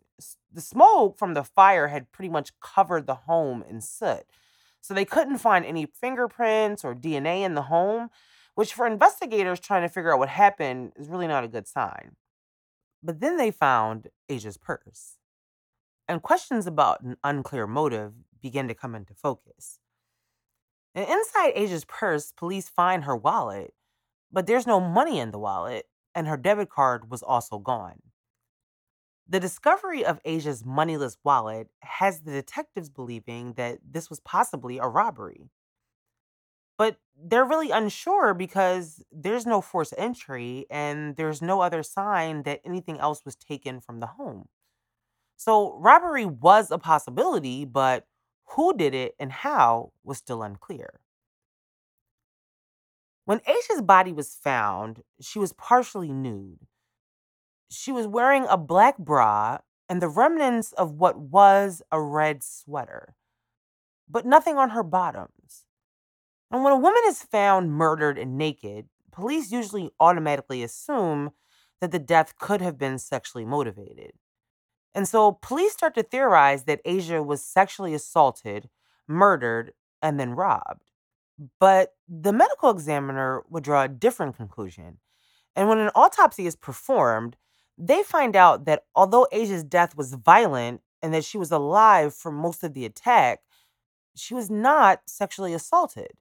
The 0.51 0.61
smoke 0.61 1.17
from 1.17 1.33
the 1.33 1.43
fire 1.43 1.87
had 1.87 2.11
pretty 2.11 2.29
much 2.29 2.57
covered 2.59 3.07
the 3.07 3.15
home 3.15 3.63
in 3.69 3.81
soot. 3.81 4.25
So 4.81 4.93
they 4.93 5.05
couldn't 5.05 5.39
find 5.39 5.65
any 5.65 5.85
fingerprints 5.85 6.83
or 6.83 6.93
DNA 6.93 7.41
in 7.41 7.55
the 7.55 7.63
home, 7.63 8.09
which 8.55 8.73
for 8.73 8.87
investigators 8.87 9.59
trying 9.59 9.83
to 9.83 9.89
figure 9.89 10.13
out 10.13 10.19
what 10.19 10.29
happened 10.29 10.93
is 10.95 11.07
really 11.07 11.27
not 11.27 11.43
a 11.43 11.49
good 11.49 11.67
sign. 11.67 12.15
But 13.03 13.19
then 13.19 13.37
they 13.37 13.51
found 13.51 14.07
Asia's 14.27 14.57
purse, 14.57 15.17
and 16.07 16.21
questions 16.21 16.65
about 16.65 17.01
an 17.01 17.17
unclear 17.23 17.67
motive 17.67 18.13
began 18.41 18.67
to 18.67 18.73
come 18.73 18.95
into 18.95 19.13
focus. 19.13 19.79
And 20.95 21.07
inside 21.07 21.51
Asia's 21.55 21.85
purse, 21.85 22.31
police 22.31 22.69
find 22.69 23.03
her 23.03 23.15
wallet, 23.15 23.73
but 24.31 24.47
there's 24.47 24.65
no 24.65 24.79
money 24.79 25.19
in 25.19 25.31
the 25.31 25.39
wallet, 25.39 25.85
and 26.15 26.27
her 26.27 26.37
debit 26.37 26.69
card 26.69 27.11
was 27.11 27.21
also 27.21 27.59
gone. 27.59 28.01
The 29.27 29.39
discovery 29.39 30.05
of 30.05 30.21
Asia's 30.23 30.63
moneyless 30.63 31.17
wallet 31.23 31.67
has 31.81 32.21
the 32.21 32.31
detectives 32.31 32.89
believing 32.89 33.53
that 33.53 33.79
this 33.83 34.09
was 34.09 34.19
possibly 34.19 34.77
a 34.77 34.87
robbery. 34.87 35.49
But 36.77 36.97
they're 37.17 37.45
really 37.45 37.71
unsure 37.71 38.33
because 38.33 39.03
there's 39.11 39.45
no 39.45 39.61
forced 39.61 39.93
entry 39.97 40.65
and 40.69 41.15
there's 41.15 41.41
no 41.41 41.61
other 41.61 41.83
sign 41.83 42.43
that 42.43 42.61
anything 42.65 42.99
else 42.99 43.23
was 43.25 43.35
taken 43.35 43.79
from 43.79 43.99
the 43.99 44.07
home. 44.07 44.47
So, 45.37 45.77
robbery 45.79 46.25
was 46.25 46.71
a 46.71 46.77
possibility, 46.77 47.65
but 47.65 48.07
who 48.55 48.75
did 48.75 48.93
it 48.93 49.15
and 49.19 49.31
how 49.31 49.91
was 50.03 50.17
still 50.17 50.43
unclear. 50.43 50.99
When 53.25 53.41
Asia's 53.47 53.81
body 53.81 54.13
was 54.13 54.35
found, 54.35 55.03
she 55.19 55.39
was 55.39 55.53
partially 55.53 56.11
nude. 56.11 56.67
She 57.69 57.91
was 57.91 58.07
wearing 58.07 58.45
a 58.47 58.57
black 58.57 58.97
bra 58.97 59.59
and 59.89 60.01
the 60.01 60.09
remnants 60.09 60.73
of 60.73 60.93
what 60.93 61.17
was 61.17 61.81
a 61.91 62.01
red 62.01 62.43
sweater, 62.43 63.15
but 64.09 64.25
nothing 64.25 64.57
on 64.57 64.71
her 64.71 64.83
bottoms. 64.83 65.34
And 66.55 66.63
when 66.63 66.71
a 66.71 66.77
woman 66.79 67.01
is 67.07 67.21
found 67.21 67.73
murdered 67.73 68.17
and 68.17 68.37
naked, 68.37 68.85
police 69.11 69.51
usually 69.51 69.91
automatically 69.99 70.63
assume 70.63 71.31
that 71.81 71.91
the 71.91 71.99
death 71.99 72.37
could 72.39 72.61
have 72.61 72.77
been 72.77 72.97
sexually 72.97 73.43
motivated. 73.43 74.13
And 74.93 75.05
so 75.05 75.33
police 75.33 75.73
start 75.73 75.95
to 75.95 76.03
theorize 76.03 76.63
that 76.63 76.79
Asia 76.85 77.21
was 77.21 77.43
sexually 77.43 77.93
assaulted, 77.93 78.69
murdered, 79.05 79.73
and 80.01 80.17
then 80.17 80.29
robbed. 80.29 80.91
But 81.59 81.95
the 82.07 82.31
medical 82.31 82.69
examiner 82.69 83.43
would 83.49 83.65
draw 83.65 83.83
a 83.83 83.89
different 83.89 84.37
conclusion. 84.37 84.99
And 85.57 85.67
when 85.67 85.79
an 85.79 85.91
autopsy 85.93 86.47
is 86.47 86.55
performed, 86.55 87.35
they 87.77 88.01
find 88.01 88.33
out 88.33 88.63
that 88.63 88.85
although 88.95 89.27
Asia's 89.33 89.65
death 89.65 89.97
was 89.97 90.13
violent 90.13 90.79
and 91.01 91.13
that 91.13 91.25
she 91.25 91.37
was 91.37 91.51
alive 91.51 92.13
for 92.13 92.31
most 92.31 92.63
of 92.63 92.73
the 92.73 92.85
attack, 92.85 93.41
she 94.15 94.33
was 94.33 94.49
not 94.49 95.01
sexually 95.05 95.53
assaulted. 95.53 96.11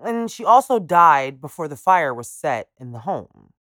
And 0.00 0.30
she 0.30 0.44
also 0.44 0.78
died 0.78 1.40
before 1.40 1.68
the 1.68 1.76
fire 1.76 2.14
was 2.14 2.28
set 2.28 2.68
in 2.78 2.92
the 2.92 3.00
home. 3.00 3.52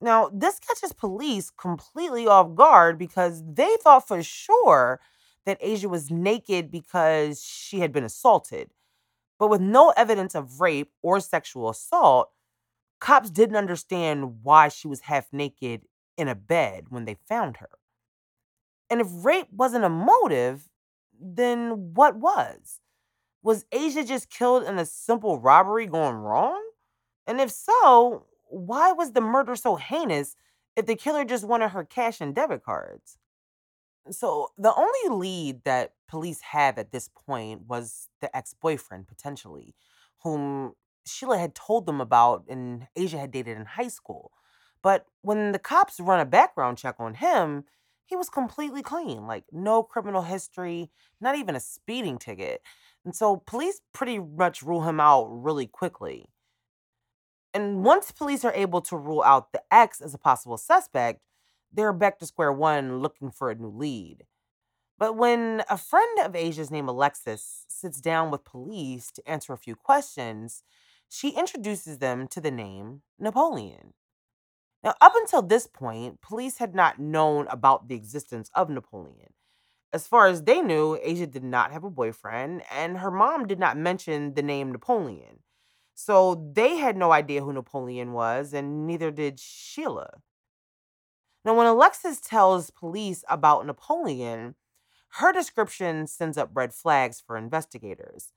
Now, 0.00 0.30
this 0.32 0.58
catches 0.58 0.92
police 0.92 1.50
completely 1.50 2.26
off 2.26 2.54
guard 2.54 2.98
because 2.98 3.42
they 3.46 3.76
thought 3.80 4.06
for 4.06 4.22
sure 4.22 5.00
that 5.46 5.58
Asia 5.60 5.88
was 5.88 6.10
naked 6.10 6.70
because 6.70 7.42
she 7.42 7.80
had 7.80 7.92
been 7.92 8.04
assaulted. 8.04 8.70
But 9.38 9.48
with 9.50 9.60
no 9.60 9.90
evidence 9.96 10.34
of 10.34 10.60
rape 10.60 10.92
or 11.02 11.20
sexual 11.20 11.68
assault, 11.70 12.30
cops 13.00 13.30
didn't 13.30 13.56
understand 13.56 14.42
why 14.42 14.68
she 14.68 14.88
was 14.88 15.00
half 15.02 15.32
naked 15.32 15.82
in 16.16 16.28
a 16.28 16.34
bed 16.34 16.86
when 16.90 17.04
they 17.04 17.14
found 17.14 17.58
her. 17.58 17.70
And 18.90 19.00
if 19.00 19.08
rape 19.24 19.48
wasn't 19.52 19.84
a 19.84 19.88
motive, 19.88 20.68
then 21.18 21.94
what 21.94 22.16
was? 22.16 22.80
Was 23.44 23.66
Asia 23.70 24.04
just 24.04 24.30
killed 24.30 24.64
in 24.64 24.78
a 24.78 24.86
simple 24.86 25.38
robbery 25.38 25.86
gone 25.86 26.16
wrong? 26.16 26.60
And 27.26 27.40
if 27.40 27.50
so, 27.50 28.24
why 28.48 28.92
was 28.92 29.12
the 29.12 29.20
murder 29.20 29.54
so 29.54 29.76
heinous 29.76 30.34
if 30.76 30.86
the 30.86 30.96
killer 30.96 31.24
just 31.24 31.44
wanted 31.44 31.68
her 31.68 31.84
cash 31.84 32.20
and 32.22 32.34
debit 32.34 32.64
cards? 32.64 33.18
So 34.10 34.48
the 34.58 34.74
only 34.74 35.16
lead 35.16 35.64
that 35.64 35.92
police 36.08 36.40
have 36.40 36.78
at 36.78 36.90
this 36.90 37.08
point 37.08 37.62
was 37.68 38.08
the 38.22 38.34
ex-boyfriend 38.34 39.08
potentially, 39.08 39.74
whom 40.22 40.72
Sheila 41.06 41.38
had 41.38 41.54
told 41.54 41.84
them 41.86 42.00
about 42.00 42.44
and 42.48 42.86
Asia 42.96 43.18
had 43.18 43.30
dated 43.30 43.58
in 43.58 43.66
high 43.66 43.88
school. 43.88 44.32
But 44.82 45.06
when 45.20 45.52
the 45.52 45.58
cops 45.58 46.00
run 46.00 46.20
a 46.20 46.26
background 46.26 46.78
check 46.78 46.96
on 46.98 47.14
him, 47.14 47.64
he 48.06 48.16
was 48.16 48.28
completely 48.28 48.82
clean, 48.82 49.26
like 49.26 49.44
no 49.52 49.82
criminal 49.82 50.22
history, 50.22 50.90
not 51.20 51.36
even 51.36 51.56
a 51.56 51.60
speeding 51.60 52.18
ticket. 52.18 52.62
And 53.04 53.14
so 53.14 53.36
police 53.36 53.80
pretty 53.92 54.18
much 54.18 54.62
rule 54.62 54.82
him 54.82 55.00
out 55.00 55.26
really 55.26 55.66
quickly. 55.66 56.26
And 57.52 57.84
once 57.84 58.10
police 58.10 58.44
are 58.44 58.52
able 58.54 58.80
to 58.82 58.96
rule 58.96 59.22
out 59.22 59.52
the 59.52 59.62
ex 59.70 60.00
as 60.00 60.14
a 60.14 60.18
possible 60.18 60.56
suspect, 60.56 61.20
they're 61.72 61.92
back 61.92 62.18
to 62.18 62.26
square 62.26 62.52
one 62.52 63.00
looking 63.00 63.30
for 63.30 63.50
a 63.50 63.54
new 63.54 63.68
lead. 63.68 64.24
But 64.98 65.16
when 65.16 65.62
a 65.68 65.76
friend 65.76 66.18
of 66.20 66.36
Asia's 66.36 66.70
named 66.70 66.88
Alexis 66.88 67.66
sits 67.68 68.00
down 68.00 68.30
with 68.30 68.44
police 68.44 69.10
to 69.12 69.28
answer 69.28 69.52
a 69.52 69.58
few 69.58 69.76
questions, 69.76 70.62
she 71.08 71.30
introduces 71.30 71.98
them 71.98 72.28
to 72.28 72.40
the 72.40 72.50
name 72.50 73.02
Napoleon. 73.18 73.94
Now, 74.82 74.94
up 75.00 75.14
until 75.16 75.42
this 75.42 75.66
point, 75.66 76.20
police 76.20 76.58
had 76.58 76.74
not 76.74 76.98
known 76.98 77.46
about 77.48 77.88
the 77.88 77.94
existence 77.94 78.50
of 78.54 78.68
Napoleon. 78.68 79.32
As 79.94 80.08
far 80.08 80.26
as 80.26 80.42
they 80.42 80.60
knew, 80.60 80.98
Asia 81.00 81.26
did 81.26 81.44
not 81.44 81.70
have 81.70 81.84
a 81.84 81.90
boyfriend, 81.90 82.64
and 82.68 82.98
her 82.98 83.12
mom 83.12 83.46
did 83.46 83.60
not 83.60 83.76
mention 83.78 84.34
the 84.34 84.42
name 84.42 84.72
Napoleon. 84.72 85.38
So 85.94 86.50
they 86.52 86.78
had 86.78 86.96
no 86.96 87.12
idea 87.12 87.44
who 87.44 87.52
Napoleon 87.52 88.12
was, 88.12 88.52
and 88.52 88.88
neither 88.88 89.12
did 89.12 89.38
Sheila. 89.38 90.20
Now, 91.44 91.56
when 91.56 91.68
Alexis 91.68 92.20
tells 92.20 92.70
police 92.70 93.22
about 93.28 93.66
Napoleon, 93.66 94.56
her 95.20 95.32
description 95.32 96.08
sends 96.08 96.36
up 96.36 96.50
red 96.54 96.74
flags 96.74 97.22
for 97.24 97.36
investigators. 97.36 98.32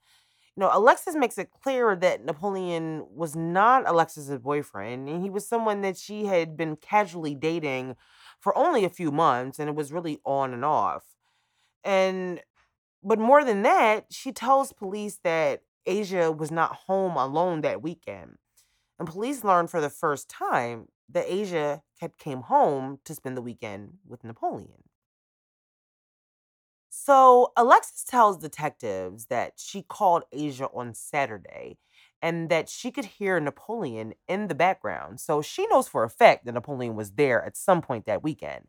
You 0.56 0.62
know, 0.62 0.70
Alexis 0.72 1.16
makes 1.16 1.40
it 1.40 1.50
clear 1.50 1.96
that 1.96 2.24
Napoleon 2.24 3.08
was 3.10 3.36
not 3.36 3.88
Alexis's 3.90 4.38
boyfriend, 4.38 5.10
and 5.10 5.24
he 5.24 5.32
was 5.32 5.48
someone 5.48 5.82
that 5.82 5.98
she 5.98 6.26
had 6.26 6.56
been 6.56 6.76
casually 6.76 7.34
dating 7.34 7.96
for 8.40 8.56
only 8.56 8.86
a 8.86 8.90
few 8.90 9.12
months, 9.12 9.58
and 9.58 9.70
it 9.70 9.76
was 9.76 9.92
really 9.92 10.20
on 10.24 10.54
and 10.54 10.64
off. 10.64 11.17
And 11.88 12.42
but 13.02 13.18
more 13.18 13.46
than 13.46 13.62
that, 13.64 14.08
she 14.12 14.34
tells 14.34 14.74
police 14.74 15.20
that 15.24 15.62
Asia 15.86 16.32
was 16.32 16.52
not 16.52 16.76
home 16.88 17.16
alone 17.16 17.62
that 17.62 17.82
weekend. 17.82 18.38
And 19.00 19.08
police 19.08 19.44
learned 19.44 19.70
for 19.70 19.80
the 19.80 19.90
first 19.90 20.28
time 20.28 20.90
that 21.10 21.26
Asia 21.28 21.82
had 22.02 22.18
came 22.18 22.42
home 22.42 23.00
to 23.06 23.16
spend 23.16 23.38
the 23.38 23.42
weekend 23.42 23.94
with 24.06 24.26
Napoleon. 24.26 24.84
So 26.90 27.54
Alexis 27.56 28.04
tells 28.04 28.38
detectives 28.38 29.28
that 29.28 29.54
she 29.56 29.82
called 29.84 30.24
Asia 30.34 30.68
on 30.74 30.94
Saturday 30.94 31.78
and 32.22 32.50
that 32.50 32.68
she 32.68 32.92
could 32.92 33.06
hear 33.06 33.40
Napoleon 33.40 34.14
in 34.28 34.48
the 34.48 34.56
background. 34.56 35.22
So 35.22 35.42
she 35.42 35.68
knows 35.68 35.88
for 35.88 36.04
a 36.04 36.10
fact 36.10 36.46
that 36.46 36.54
Napoleon 36.54 36.96
was 36.96 37.12
there 37.12 37.46
at 37.46 37.56
some 37.56 37.82
point 37.82 38.06
that 38.08 38.24
weekend. 38.24 38.68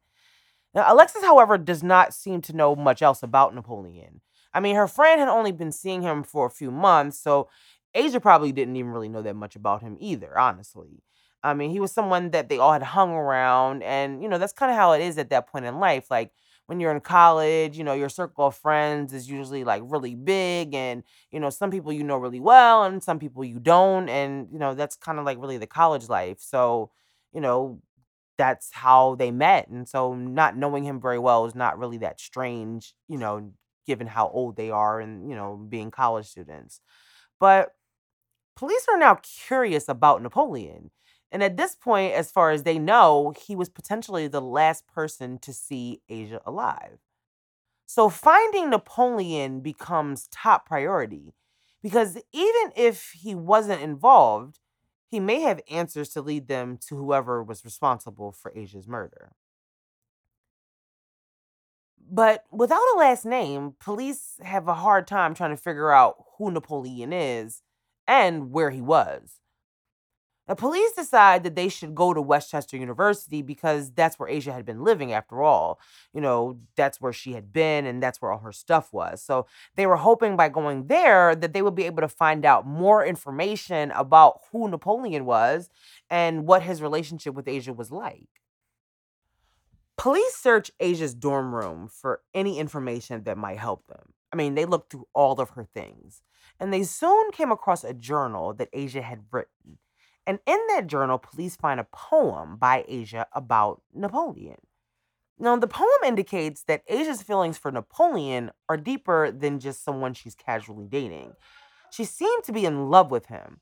Now, 0.74 0.92
Alexis, 0.92 1.22
however, 1.24 1.58
does 1.58 1.82
not 1.82 2.14
seem 2.14 2.40
to 2.42 2.52
know 2.56 2.76
much 2.76 3.02
else 3.02 3.22
about 3.22 3.54
Napoleon. 3.54 4.20
I 4.52 4.60
mean, 4.60 4.76
her 4.76 4.88
friend 4.88 5.20
had 5.20 5.28
only 5.28 5.52
been 5.52 5.72
seeing 5.72 6.02
him 6.02 6.22
for 6.22 6.46
a 6.46 6.50
few 6.50 6.70
months, 6.70 7.18
so 7.18 7.48
Asia 7.94 8.20
probably 8.20 8.52
didn't 8.52 8.76
even 8.76 8.92
really 8.92 9.08
know 9.08 9.22
that 9.22 9.36
much 9.36 9.56
about 9.56 9.82
him 9.82 9.96
either, 10.00 10.38
honestly. 10.38 11.02
I 11.42 11.54
mean, 11.54 11.70
he 11.70 11.80
was 11.80 11.92
someone 11.92 12.30
that 12.30 12.48
they 12.48 12.58
all 12.58 12.72
had 12.72 12.82
hung 12.82 13.10
around, 13.12 13.82
and 13.82 14.22
you 14.22 14.28
know, 14.28 14.38
that's 14.38 14.52
kind 14.52 14.70
of 14.70 14.76
how 14.76 14.92
it 14.92 15.00
is 15.02 15.18
at 15.18 15.30
that 15.30 15.46
point 15.48 15.64
in 15.64 15.78
life. 15.78 16.10
Like 16.10 16.32
when 16.66 16.80
you're 16.80 16.92
in 16.92 17.00
college, 17.00 17.78
you 17.78 17.84
know, 17.84 17.94
your 17.94 18.08
circle 18.08 18.46
of 18.48 18.56
friends 18.56 19.12
is 19.12 19.30
usually 19.30 19.64
like 19.64 19.82
really 19.86 20.14
big, 20.14 20.74
and 20.74 21.02
you 21.30 21.40
know, 21.40 21.50
some 21.50 21.70
people 21.70 21.92
you 21.92 22.04
know 22.04 22.16
really 22.16 22.40
well, 22.40 22.84
and 22.84 23.02
some 23.02 23.18
people 23.18 23.44
you 23.44 23.58
don't, 23.60 24.08
and 24.08 24.48
you 24.52 24.58
know, 24.58 24.74
that's 24.74 24.96
kind 24.96 25.18
of 25.18 25.24
like 25.24 25.38
really 25.40 25.58
the 25.58 25.66
college 25.66 26.08
life. 26.08 26.38
So, 26.40 26.90
you 27.32 27.40
know, 27.40 27.80
that's 28.38 28.70
how 28.72 29.16
they 29.16 29.30
met. 29.30 29.68
And 29.68 29.88
so 29.88 30.14
not 30.14 30.56
knowing 30.56 30.84
him 30.84 31.00
very 31.00 31.18
well 31.18 31.46
is 31.46 31.54
not 31.54 31.78
really 31.78 31.98
that 31.98 32.20
strange, 32.20 32.94
you 33.08 33.18
know, 33.18 33.52
given 33.86 34.06
how 34.06 34.28
old 34.28 34.56
they 34.56 34.70
are 34.70 35.00
and, 35.00 35.28
you 35.28 35.36
know, 35.36 35.56
being 35.68 35.90
college 35.90 36.26
students. 36.26 36.80
But 37.40 37.70
police 38.56 38.86
are 38.90 38.98
now 38.98 39.20
curious 39.46 39.88
about 39.88 40.22
Napoleon. 40.22 40.90
And 41.30 41.42
at 41.42 41.56
this 41.56 41.74
point, 41.74 42.14
as 42.14 42.30
far 42.30 42.50
as 42.50 42.62
they 42.62 42.78
know, 42.78 43.34
he 43.46 43.54
was 43.56 43.68
potentially 43.68 44.28
the 44.28 44.40
last 44.40 44.86
person 44.86 45.38
to 45.40 45.52
see 45.52 46.00
Asia 46.08 46.40
alive. 46.46 46.98
So 47.86 48.08
finding 48.08 48.70
Napoleon 48.70 49.60
becomes 49.60 50.28
top 50.30 50.66
priority 50.66 51.34
because 51.82 52.16
even 52.32 52.72
if 52.76 53.12
he 53.14 53.34
wasn't 53.34 53.82
involved, 53.82 54.58
he 55.10 55.20
may 55.20 55.40
have 55.40 55.60
answers 55.70 56.10
to 56.10 56.22
lead 56.22 56.48
them 56.48 56.78
to 56.88 56.96
whoever 56.96 57.42
was 57.42 57.64
responsible 57.64 58.32
for 58.32 58.52
Asia's 58.54 58.86
murder. 58.86 59.32
But 62.10 62.44
without 62.50 62.82
a 62.94 62.98
last 62.98 63.24
name, 63.24 63.74
police 63.80 64.34
have 64.42 64.68
a 64.68 64.74
hard 64.74 65.06
time 65.06 65.34
trying 65.34 65.50
to 65.50 65.62
figure 65.62 65.90
out 65.90 66.16
who 66.38 66.50
Napoleon 66.50 67.12
is 67.12 67.62
and 68.06 68.50
where 68.50 68.70
he 68.70 68.80
was. 68.80 69.40
The 70.48 70.56
police 70.56 70.92
decide 70.92 71.44
that 71.44 71.56
they 71.56 71.68
should 71.68 71.94
go 71.94 72.14
to 72.14 72.22
West 72.22 72.50
Chester 72.50 72.78
University 72.78 73.42
because 73.42 73.92
that's 73.92 74.18
where 74.18 74.30
Asia 74.30 74.50
had 74.50 74.64
been 74.64 74.82
living 74.82 75.12
after 75.12 75.42
all. 75.42 75.78
You 76.14 76.22
know, 76.22 76.58
that's 76.74 77.02
where 77.02 77.12
she 77.12 77.34
had 77.34 77.52
been 77.52 77.84
and 77.84 78.02
that's 78.02 78.22
where 78.22 78.32
all 78.32 78.38
her 78.38 78.52
stuff 78.52 78.90
was. 78.90 79.22
So 79.22 79.46
they 79.76 79.86
were 79.86 79.96
hoping 79.96 80.36
by 80.36 80.48
going 80.48 80.86
there 80.86 81.36
that 81.36 81.52
they 81.52 81.60
would 81.60 81.74
be 81.74 81.84
able 81.84 82.00
to 82.00 82.08
find 82.08 82.46
out 82.46 82.66
more 82.66 83.04
information 83.04 83.90
about 83.90 84.40
who 84.50 84.68
Napoleon 84.70 85.26
was 85.26 85.68
and 86.08 86.46
what 86.46 86.62
his 86.62 86.80
relationship 86.80 87.34
with 87.34 87.46
Asia 87.46 87.74
was 87.74 87.92
like. 87.92 88.28
Police 89.98 90.34
search 90.36 90.70
Asia's 90.80 91.12
dorm 91.12 91.54
room 91.54 91.88
for 91.88 92.22
any 92.32 92.58
information 92.58 93.24
that 93.24 93.36
might 93.36 93.58
help 93.58 93.86
them. 93.86 94.14
I 94.32 94.36
mean, 94.36 94.54
they 94.54 94.64
looked 94.64 94.92
through 94.92 95.08
all 95.12 95.40
of 95.40 95.50
her 95.50 95.64
things, 95.64 96.22
and 96.60 96.72
they 96.72 96.84
soon 96.84 97.32
came 97.32 97.50
across 97.50 97.82
a 97.84 97.92
journal 97.92 98.54
that 98.54 98.68
Asia 98.72 99.02
had 99.02 99.24
written. 99.30 99.78
And 100.28 100.40
in 100.46 100.58
that 100.68 100.88
journal, 100.88 101.16
police 101.16 101.56
find 101.56 101.80
a 101.80 101.86
poem 101.90 102.58
by 102.58 102.84
Asia 102.86 103.26
about 103.32 103.80
Napoleon. 103.94 104.58
Now, 105.38 105.56
the 105.56 105.66
poem 105.66 105.88
indicates 106.04 106.64
that 106.64 106.82
Asia's 106.86 107.22
feelings 107.22 107.56
for 107.56 107.72
Napoleon 107.72 108.50
are 108.68 108.76
deeper 108.76 109.30
than 109.30 109.58
just 109.58 109.82
someone 109.82 110.12
she's 110.12 110.34
casually 110.34 110.86
dating. 110.86 111.32
She 111.90 112.04
seemed 112.04 112.44
to 112.44 112.52
be 112.52 112.66
in 112.66 112.90
love 112.90 113.10
with 113.10 113.26
him. 113.26 113.60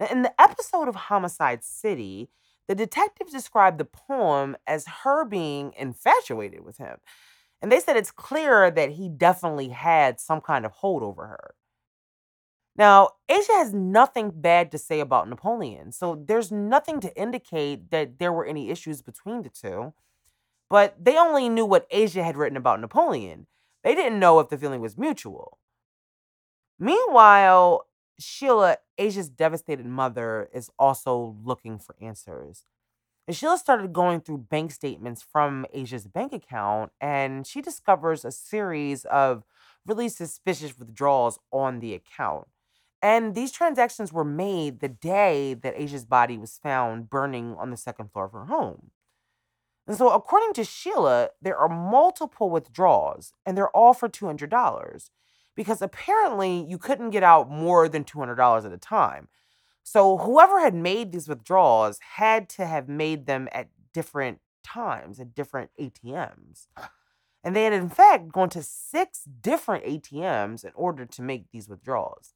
Now, 0.00 0.06
in 0.10 0.22
the 0.22 0.40
episode 0.40 0.88
of 0.88 0.94
Homicide 0.94 1.62
City, 1.62 2.30
the 2.66 2.74
detectives 2.74 3.32
described 3.32 3.76
the 3.76 3.84
poem 3.84 4.56
as 4.66 4.86
her 5.04 5.26
being 5.26 5.74
infatuated 5.76 6.64
with 6.64 6.78
him. 6.78 6.96
And 7.60 7.70
they 7.70 7.80
said 7.80 7.98
it's 7.98 8.10
clear 8.10 8.70
that 8.70 8.92
he 8.92 9.10
definitely 9.10 9.68
had 9.68 10.18
some 10.18 10.40
kind 10.40 10.64
of 10.64 10.72
hold 10.72 11.02
over 11.02 11.26
her. 11.26 11.54
Now, 12.78 13.10
Asia 13.28 13.52
has 13.52 13.72
nothing 13.72 14.32
bad 14.34 14.70
to 14.72 14.78
say 14.78 15.00
about 15.00 15.28
Napoleon, 15.28 15.92
so 15.92 16.14
there's 16.14 16.52
nothing 16.52 17.00
to 17.00 17.16
indicate 17.16 17.90
that 17.90 18.18
there 18.18 18.32
were 18.32 18.44
any 18.44 18.70
issues 18.70 19.00
between 19.00 19.42
the 19.42 19.48
two. 19.48 19.94
But 20.68 20.96
they 21.02 21.16
only 21.16 21.48
knew 21.48 21.64
what 21.64 21.86
Asia 21.90 22.22
had 22.22 22.36
written 22.36 22.56
about 22.56 22.80
Napoleon. 22.80 23.46
They 23.82 23.94
didn't 23.94 24.18
know 24.18 24.40
if 24.40 24.48
the 24.48 24.58
feeling 24.58 24.80
was 24.80 24.98
mutual. 24.98 25.58
Meanwhile, 26.78 27.86
Sheila, 28.18 28.78
Asia's 28.98 29.28
devastated 29.28 29.86
mother, 29.86 30.50
is 30.52 30.70
also 30.78 31.36
looking 31.44 31.78
for 31.78 31.94
answers. 32.00 32.64
And 33.26 33.36
Sheila 33.36 33.58
started 33.58 33.92
going 33.92 34.20
through 34.20 34.38
bank 34.38 34.70
statements 34.70 35.22
from 35.22 35.66
Asia's 35.72 36.06
bank 36.06 36.32
account, 36.32 36.92
and 37.00 37.46
she 37.46 37.62
discovers 37.62 38.24
a 38.24 38.30
series 38.30 39.04
of 39.06 39.44
really 39.86 40.08
suspicious 40.08 40.78
withdrawals 40.78 41.38
on 41.52 41.80
the 41.80 41.94
account. 41.94 42.48
And 43.06 43.36
these 43.36 43.52
transactions 43.52 44.12
were 44.12 44.24
made 44.24 44.80
the 44.80 44.88
day 44.88 45.54
that 45.54 45.80
Asia's 45.80 46.04
body 46.04 46.36
was 46.36 46.58
found 46.60 47.08
burning 47.08 47.54
on 47.56 47.70
the 47.70 47.76
second 47.76 48.10
floor 48.10 48.24
of 48.24 48.32
her 48.32 48.46
home. 48.46 48.90
And 49.86 49.96
so, 49.96 50.10
according 50.10 50.54
to 50.54 50.64
Sheila, 50.64 51.28
there 51.40 51.56
are 51.56 51.68
multiple 51.68 52.50
withdrawals, 52.50 53.32
and 53.46 53.56
they're 53.56 53.70
all 53.70 53.94
for 53.94 54.08
$200 54.08 55.10
because 55.54 55.80
apparently 55.80 56.66
you 56.68 56.78
couldn't 56.78 57.10
get 57.10 57.22
out 57.22 57.48
more 57.48 57.88
than 57.88 58.02
$200 58.02 58.66
at 58.66 58.72
a 58.72 58.76
time. 58.76 59.28
So, 59.84 60.16
whoever 60.18 60.58
had 60.58 60.74
made 60.74 61.12
these 61.12 61.28
withdrawals 61.28 62.00
had 62.16 62.48
to 62.56 62.66
have 62.66 62.88
made 62.88 63.26
them 63.26 63.48
at 63.52 63.68
different 63.94 64.40
times, 64.64 65.20
at 65.20 65.32
different 65.32 65.70
ATMs. 65.80 66.66
And 67.44 67.54
they 67.54 67.62
had, 67.62 67.72
in 67.72 67.88
fact, 67.88 68.32
gone 68.32 68.50
to 68.50 68.64
six 68.64 69.22
different 69.22 69.84
ATMs 69.84 70.64
in 70.64 70.72
order 70.74 71.06
to 71.06 71.22
make 71.22 71.52
these 71.52 71.68
withdrawals. 71.68 72.32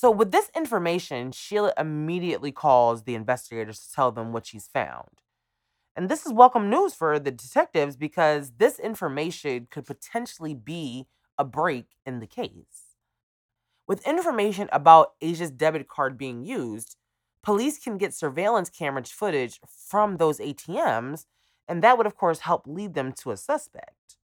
So, 0.00 0.12
with 0.12 0.30
this 0.30 0.48
information, 0.54 1.32
Sheila 1.32 1.72
immediately 1.76 2.52
calls 2.52 3.02
the 3.02 3.16
investigators 3.16 3.80
to 3.80 3.92
tell 3.92 4.12
them 4.12 4.32
what 4.32 4.46
she's 4.46 4.68
found. 4.68 5.22
And 5.96 6.08
this 6.08 6.24
is 6.24 6.32
welcome 6.32 6.70
news 6.70 6.94
for 6.94 7.18
the 7.18 7.32
detectives 7.32 7.96
because 7.96 8.52
this 8.58 8.78
information 8.78 9.66
could 9.68 9.86
potentially 9.86 10.54
be 10.54 11.08
a 11.36 11.44
break 11.44 11.86
in 12.06 12.20
the 12.20 12.28
case. 12.28 12.94
With 13.88 14.06
information 14.06 14.68
about 14.70 15.14
Asia's 15.20 15.50
debit 15.50 15.88
card 15.88 16.16
being 16.16 16.44
used, 16.44 16.94
police 17.42 17.80
can 17.80 17.98
get 17.98 18.14
surveillance 18.14 18.70
camera 18.70 19.02
footage 19.02 19.58
from 19.66 20.18
those 20.18 20.38
ATMs, 20.38 21.24
and 21.66 21.82
that 21.82 21.98
would, 21.98 22.06
of 22.06 22.14
course, 22.14 22.38
help 22.38 22.68
lead 22.68 22.94
them 22.94 23.12
to 23.14 23.32
a 23.32 23.36
suspect. 23.36 24.17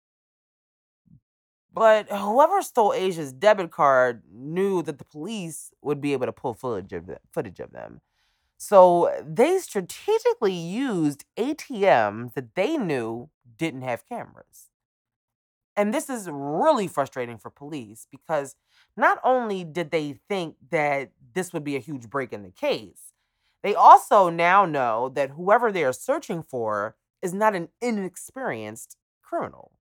But 1.74 2.12
whoever 2.12 2.62
stole 2.62 2.94
Asia's 2.94 3.32
debit 3.32 3.72
card 3.72 4.24
knew 4.32 4.82
that 4.84 4.98
the 4.98 5.06
police 5.06 5.72
would 5.82 6.02
be 6.02 6.14
able 6.14 6.26
to 6.26 6.34
pull 6.34 6.54
footage 6.54 6.92
of, 6.92 7.10
footage 7.32 7.60
of 7.60 7.72
them. 7.72 8.02
So 8.58 9.12
they 9.26 9.58
strategically 9.60 10.54
used 10.54 11.26
ATMs 11.38 12.34
that 12.34 12.56
they 12.56 12.78
knew 12.78 13.30
didn't 13.58 13.82
have 13.82 14.08
cameras. 14.08 14.70
And 15.78 15.94
this 15.94 16.10
is 16.10 16.30
really 16.30 16.88
frustrating 16.88 17.38
for 17.38 17.50
police 17.50 18.06
because 18.12 18.56
not 18.98 19.20
only 19.24 19.64
did 19.64 19.92
they 19.92 20.20
think 20.28 20.56
that 20.70 21.12
this 21.34 21.54
would 21.54 21.64
be 21.64 21.78
a 21.78 21.80
huge 21.80 22.10
break 22.10 22.34
in 22.34 22.44
the 22.44 22.52
case, 22.52 23.14
they 23.64 23.74
also 23.74 24.30
now 24.30 24.66
know 24.66 25.10
that 25.16 25.32
whoever 25.32 25.72
they 25.72 25.84
are 25.86 25.94
searching 25.94 26.44
for 26.44 26.96
is 27.22 27.34
not 27.34 27.56
an 27.56 27.70
inexperienced 27.82 28.98
criminal 29.22 29.72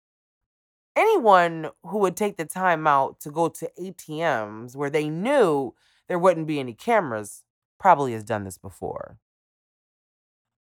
anyone 1.01 1.71
who 1.83 1.99
would 1.99 2.17
take 2.17 2.37
the 2.37 2.45
time 2.45 2.87
out 2.87 3.21
to 3.21 3.31
go 3.31 3.49
to 3.49 3.71
ATMs 3.81 4.77
where 4.77 4.91
they 4.91 5.09
knew 5.09 5.75
there 6.09 6.19
wouldn't 6.19 6.47
be 6.47 6.61
any 6.61 6.75
cameras 6.75 7.45
probably 7.79 8.13
has 8.13 8.25
done 8.25 8.45
this 8.45 8.59
before. 8.59 9.19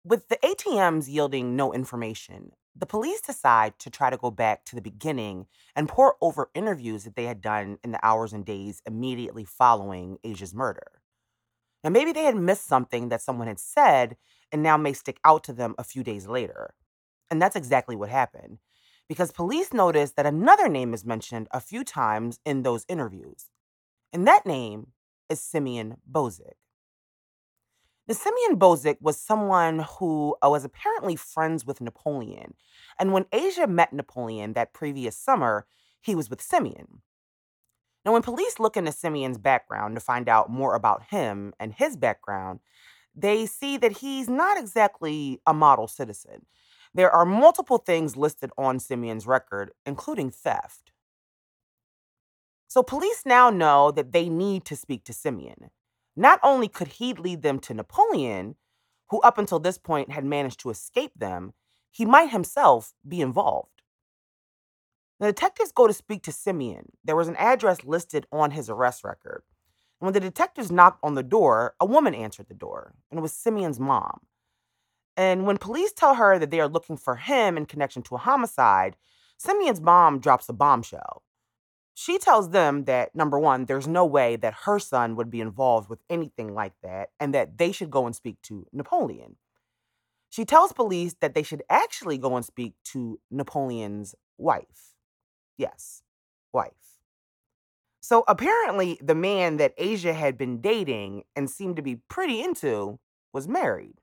With 0.04 0.28
the 0.28 0.36
ATMs 0.36 1.08
yielding 1.08 1.56
no 1.56 1.72
information, 1.72 2.52
the 2.74 2.86
police 2.86 3.20
decide 3.20 3.78
to 3.80 3.90
try 3.90 4.10
to 4.10 4.16
go 4.16 4.30
back 4.30 4.64
to 4.66 4.76
the 4.76 4.80
beginning 4.80 5.46
and 5.76 5.88
pour 5.88 6.16
over 6.20 6.50
interviews 6.54 7.04
that 7.04 7.16
they 7.16 7.24
had 7.24 7.40
done 7.40 7.78
in 7.84 7.92
the 7.92 8.04
hours 8.04 8.32
and 8.32 8.44
days 8.44 8.80
immediately 8.86 9.44
following 9.44 10.18
Asia's 10.24 10.54
murder. 10.54 11.02
Now, 11.84 11.90
maybe 11.90 12.12
they 12.12 12.24
had 12.24 12.36
missed 12.36 12.66
something 12.66 13.08
that 13.08 13.22
someone 13.22 13.48
had 13.48 13.58
said 13.58 14.16
and 14.52 14.62
now 14.62 14.76
may 14.76 14.92
stick 14.92 15.18
out 15.24 15.44
to 15.44 15.52
them 15.52 15.74
a 15.78 15.84
few 15.84 16.02
days 16.02 16.26
later. 16.26 16.74
And 17.30 17.40
that's 17.40 17.56
exactly 17.56 17.96
what 17.96 18.10
happened, 18.10 18.58
because 19.12 19.30
police 19.30 19.74
noticed 19.74 20.16
that 20.16 20.24
another 20.24 20.70
name 20.70 20.94
is 20.94 21.04
mentioned 21.04 21.46
a 21.50 21.60
few 21.60 21.84
times 21.84 22.40
in 22.46 22.62
those 22.62 22.86
interviews. 22.88 23.50
And 24.10 24.26
that 24.26 24.46
name 24.46 24.92
is 25.28 25.38
Simeon 25.38 25.96
Bozic. 26.10 26.54
Now, 28.08 28.14
Simeon 28.14 28.58
Bozic 28.58 28.96
was 29.02 29.20
someone 29.20 29.80
who 29.98 30.34
uh, 30.42 30.48
was 30.48 30.64
apparently 30.64 31.14
friends 31.14 31.66
with 31.66 31.82
Napoleon. 31.82 32.54
And 32.98 33.12
when 33.12 33.26
Asia 33.32 33.66
met 33.66 33.92
Napoleon 33.92 34.54
that 34.54 34.72
previous 34.72 35.14
summer, 35.14 35.66
he 36.00 36.14
was 36.14 36.30
with 36.30 36.40
Simeon. 36.40 37.02
Now, 38.06 38.14
when 38.14 38.22
police 38.22 38.58
look 38.58 38.78
into 38.78 38.92
Simeon's 38.92 39.36
background 39.36 39.94
to 39.94 40.00
find 40.00 40.26
out 40.26 40.48
more 40.48 40.74
about 40.74 41.02
him 41.10 41.52
and 41.60 41.74
his 41.74 41.98
background, 41.98 42.60
they 43.14 43.44
see 43.44 43.76
that 43.76 43.98
he's 43.98 44.30
not 44.30 44.56
exactly 44.56 45.42
a 45.46 45.52
model 45.52 45.86
citizen. 45.86 46.46
There 46.94 47.10
are 47.10 47.24
multiple 47.24 47.78
things 47.78 48.16
listed 48.16 48.50
on 48.58 48.78
Simeon's 48.78 49.26
record, 49.26 49.72
including 49.86 50.30
theft. 50.30 50.92
So, 52.68 52.82
police 52.82 53.22
now 53.24 53.50
know 53.50 53.90
that 53.90 54.12
they 54.12 54.28
need 54.28 54.64
to 54.66 54.76
speak 54.76 55.04
to 55.04 55.12
Simeon. 55.12 55.70
Not 56.16 56.40
only 56.42 56.68
could 56.68 56.88
he 56.88 57.14
lead 57.14 57.42
them 57.42 57.58
to 57.60 57.74
Napoleon, 57.74 58.56
who 59.08 59.20
up 59.20 59.38
until 59.38 59.58
this 59.58 59.78
point 59.78 60.10
had 60.10 60.24
managed 60.24 60.60
to 60.60 60.70
escape 60.70 61.12
them, 61.16 61.52
he 61.90 62.04
might 62.04 62.30
himself 62.30 62.94
be 63.06 63.20
involved. 63.20 63.82
The 65.20 65.26
detectives 65.26 65.70
go 65.70 65.86
to 65.86 65.92
speak 65.92 66.22
to 66.24 66.32
Simeon. 66.32 66.92
There 67.04 67.16
was 67.16 67.28
an 67.28 67.36
address 67.36 67.84
listed 67.84 68.26
on 68.32 68.50
his 68.50 68.68
arrest 68.68 69.04
record. 69.04 69.42
When 69.98 70.12
the 70.12 70.20
detectives 70.20 70.72
knocked 70.72 70.98
on 71.02 71.14
the 71.14 71.22
door, 71.22 71.74
a 71.78 71.86
woman 71.86 72.14
answered 72.14 72.48
the 72.48 72.54
door, 72.54 72.94
and 73.10 73.18
it 73.18 73.22
was 73.22 73.32
Simeon's 73.32 73.78
mom. 73.78 74.20
And 75.16 75.46
when 75.46 75.58
police 75.58 75.92
tell 75.92 76.14
her 76.14 76.38
that 76.38 76.50
they 76.50 76.60
are 76.60 76.68
looking 76.68 76.96
for 76.96 77.16
him 77.16 77.56
in 77.56 77.66
connection 77.66 78.02
to 78.02 78.14
a 78.14 78.18
homicide, 78.18 78.96
Simeon's 79.36 79.80
mom 79.80 80.20
drops 80.20 80.48
a 80.48 80.52
bombshell. 80.52 81.22
She 81.94 82.18
tells 82.18 82.50
them 82.50 82.84
that, 82.84 83.14
number 83.14 83.38
one, 83.38 83.66
there's 83.66 83.86
no 83.86 84.06
way 84.06 84.36
that 84.36 84.54
her 84.64 84.78
son 84.78 85.14
would 85.16 85.30
be 85.30 85.40
involved 85.40 85.90
with 85.90 86.00
anything 86.08 86.54
like 86.54 86.72
that, 86.82 87.10
and 87.20 87.34
that 87.34 87.58
they 87.58 87.70
should 87.70 87.90
go 87.90 88.06
and 88.06 88.16
speak 88.16 88.40
to 88.42 88.66
Napoleon. 88.72 89.36
She 90.30 90.46
tells 90.46 90.72
police 90.72 91.14
that 91.20 91.34
they 91.34 91.42
should 91.42 91.62
actually 91.68 92.16
go 92.16 92.34
and 92.36 92.44
speak 92.44 92.72
to 92.84 93.20
Napoleon's 93.30 94.14
wife. 94.38 94.94
Yes, 95.58 96.02
wife. 96.52 96.72
So 98.00 98.24
apparently, 98.26 98.98
the 99.02 99.14
man 99.14 99.58
that 99.58 99.74
Asia 99.76 100.14
had 100.14 100.38
been 100.38 100.62
dating 100.62 101.24
and 101.36 101.50
seemed 101.50 101.76
to 101.76 101.82
be 101.82 101.96
pretty 102.08 102.42
into 102.42 102.98
was 103.32 103.46
married. 103.46 104.01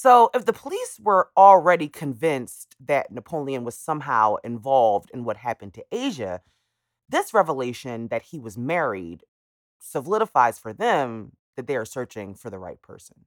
So, 0.00 0.30
if 0.32 0.44
the 0.44 0.52
police 0.52 1.00
were 1.02 1.28
already 1.36 1.88
convinced 1.88 2.76
that 2.86 3.10
Napoleon 3.10 3.64
was 3.64 3.76
somehow 3.76 4.36
involved 4.44 5.10
in 5.12 5.24
what 5.24 5.38
happened 5.38 5.74
to 5.74 5.84
Asia, 5.90 6.40
this 7.08 7.34
revelation 7.34 8.06
that 8.06 8.22
he 8.22 8.38
was 8.38 8.56
married 8.56 9.24
solidifies 9.80 10.56
for 10.56 10.72
them 10.72 11.32
that 11.56 11.66
they 11.66 11.74
are 11.74 11.84
searching 11.84 12.36
for 12.36 12.48
the 12.48 12.60
right 12.60 12.80
person. 12.80 13.24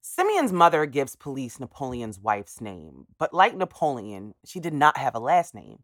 Simeon's 0.00 0.52
mother 0.52 0.86
gives 0.86 1.16
police 1.16 1.58
Napoleon's 1.58 2.20
wife's 2.20 2.60
name, 2.60 3.08
but 3.18 3.34
like 3.34 3.56
Napoleon, 3.56 4.34
she 4.44 4.60
did 4.60 4.74
not 4.74 4.96
have 4.96 5.16
a 5.16 5.18
last 5.18 5.56
name. 5.56 5.80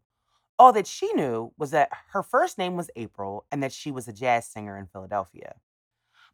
All 0.57 0.71
that 0.71 0.87
she 0.87 1.11
knew 1.11 1.51
was 1.57 1.71
that 1.71 1.89
her 2.11 2.23
first 2.23 2.57
name 2.57 2.77
was 2.77 2.89
April 2.95 3.45
and 3.51 3.61
that 3.61 3.73
she 3.73 3.91
was 3.91 4.07
a 4.07 4.13
jazz 4.13 4.47
singer 4.47 4.77
in 4.77 4.87
Philadelphia. 4.87 5.55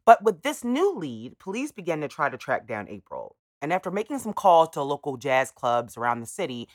But 0.05 0.23
with 0.23 0.41
this 0.41 0.63
new 0.63 0.93
lead, 0.95 1.39
police 1.39 1.71
began 1.71 2.01
to 2.01 2.07
try 2.07 2.29
to 2.29 2.37
track 2.37 2.67
down 2.67 2.89
April. 2.89 3.35
And 3.61 3.71
after 3.71 3.89
making 3.91 4.19
some 4.19 4.33
calls 4.33 4.69
to 4.69 4.81
local 4.81 5.15
jazz 5.15 5.49
clubs 5.49 5.95
around 5.95 6.19
the 6.19 6.25
city, 6.25 6.67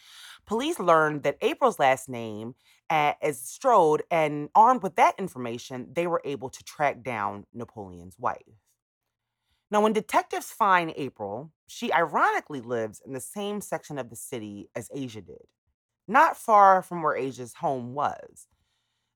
police 0.47 0.79
learned 0.79 1.23
that 1.25 1.37
April's 1.43 1.79
last 1.79 2.09
name 2.09 2.55
uh, 2.89 3.13
is 3.23 3.39
Strode, 3.39 4.03
and 4.11 4.49
armed 4.55 4.83
with 4.83 4.97
that 4.97 5.15
information, 5.19 5.89
they 5.93 6.07
were 6.07 6.23
able 6.25 6.49
to 6.49 6.65
track 6.65 7.03
down 7.03 7.45
Napoleon's 7.53 8.19
wife. 8.19 8.41
Now, 9.71 9.83
when 9.83 9.93
detectives 9.93 10.51
find 10.51 10.95
April, 10.97 11.53
she 11.67 11.93
ironically 11.93 12.63
lives 12.63 13.03
in 13.05 13.13
the 13.13 13.21
same 13.21 13.61
section 13.61 13.99
of 13.99 14.09
the 14.09 14.17
city 14.17 14.71
as 14.75 14.89
Asia 14.95 15.21
did, 15.21 15.47
not 16.07 16.39
far 16.39 16.81
from 16.81 17.03
where 17.03 17.17
Asia's 17.17 17.53
home 17.53 17.93
was. 17.93 18.47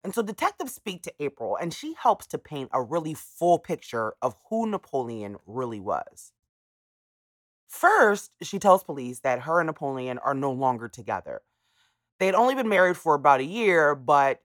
And 0.05 0.15
so 0.15 0.23
detectives 0.23 0.75
speak 0.75 1.03
to 1.05 1.15
April, 1.21 1.57
and 1.57 1.73
she 1.73 1.95
helps 1.95 2.27
to 2.29 2.38
paint 2.38 2.71
a 2.73 2.83
really 2.83 3.15
full 3.15 3.59
picture 3.59 4.15
of 4.21 4.35
who 4.49 4.69
Napoleon 4.69 5.37
really 5.47 5.79
was. 5.81 6.33
First, 7.69 8.33
she 8.43 8.59
tells 8.59 8.85
police 8.85 9.21
that 9.21 9.41
her 9.41 9.61
and 9.61 9.67
Napoleon 9.67 10.19
are 10.19 10.35
no 10.35 10.53
longer 10.53 10.88
together. 10.88 11.43
They 12.19 12.27
had 12.27 12.35
only 12.35 12.55
been 12.55 12.69
married 12.69 12.97
for 12.97 13.15
about 13.15 13.41
a 13.41 13.45
year, 13.45 13.95
but 13.95 14.43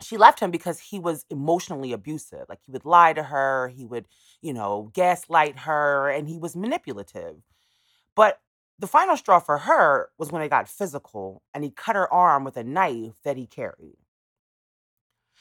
she 0.00 0.16
left 0.16 0.40
him 0.40 0.50
because 0.50 0.78
he 0.78 0.98
was 0.98 1.24
emotionally 1.30 1.92
abusive. 1.92 2.46
Like 2.48 2.60
he 2.64 2.70
would 2.70 2.84
lie 2.84 3.12
to 3.12 3.24
her, 3.24 3.68
he 3.68 3.84
would, 3.84 4.06
you 4.40 4.52
know, 4.52 4.90
gaslight 4.94 5.60
her, 5.60 6.08
and 6.08 6.28
he 6.28 6.38
was 6.38 6.56
manipulative. 6.56 7.36
But 8.14 8.40
the 8.78 8.86
final 8.86 9.16
straw 9.16 9.38
for 9.38 9.58
her 9.58 10.10
was 10.18 10.30
when 10.30 10.42
it 10.42 10.48
got 10.48 10.68
physical 10.68 11.42
and 11.54 11.64
he 11.64 11.70
cut 11.70 11.96
her 11.96 12.12
arm 12.12 12.44
with 12.44 12.56
a 12.56 12.64
knife 12.64 13.22
that 13.24 13.36
he 13.36 13.46
carried. 13.46 13.96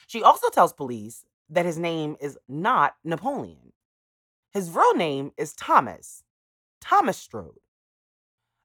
She 0.08 0.24
also 0.24 0.50
tells 0.50 0.74
police 0.74 1.26
that 1.50 1.66
his 1.66 1.78
name 1.78 2.16
is 2.20 2.38
not 2.48 2.96
Napoleon. 3.04 3.74
His 4.52 4.72
real 4.72 4.96
name 4.96 5.32
is 5.38 5.54
Thomas, 5.54 6.24
Thomas 6.82 7.18
Strode. 7.18 7.60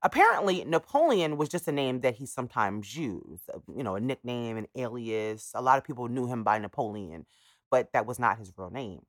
Apparently, 0.02 0.64
Napoleon 0.64 1.36
was 1.36 1.48
just 1.50 1.68
a 1.68 1.72
name 1.72 2.00
that 2.00 2.14
he 2.16 2.24
sometimes 2.24 2.96
used, 2.96 3.50
uh, 3.52 3.58
you 3.74 3.82
know, 3.82 3.96
a 3.96 4.00
nickname, 4.00 4.56
an 4.56 4.66
alias. 4.74 5.52
A 5.54 5.60
lot 5.60 5.76
of 5.76 5.84
people 5.84 6.08
knew 6.08 6.26
him 6.26 6.42
by 6.42 6.58
Napoleon, 6.58 7.26
but 7.70 7.92
that 7.92 8.06
was 8.06 8.18
not 8.18 8.38
his 8.38 8.52
real 8.56 8.70
name. 8.70 9.02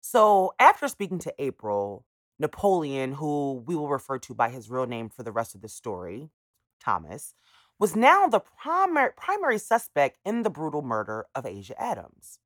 So, 0.00 0.54
after 0.58 0.88
speaking 0.88 1.18
to 1.20 1.34
April, 1.38 2.04
Napoleon, 2.38 3.12
who 3.12 3.64
we 3.66 3.74
will 3.74 3.88
refer 3.88 4.18
to 4.20 4.34
by 4.34 4.48
his 4.48 4.70
real 4.70 4.86
name 4.86 5.08
for 5.08 5.22
the 5.22 5.32
rest 5.32 5.54
of 5.54 5.60
the 5.60 5.68
story, 5.68 6.30
Thomas, 6.80 7.34
was 7.80 7.96
now 7.96 8.26
the 8.26 8.40
primary, 8.40 9.10
primary 9.16 9.58
suspect 9.58 10.18
in 10.24 10.42
the 10.42 10.50
brutal 10.50 10.82
murder 10.82 11.24
of 11.34 11.46
Asia 11.46 11.74
Adams. 11.82 12.38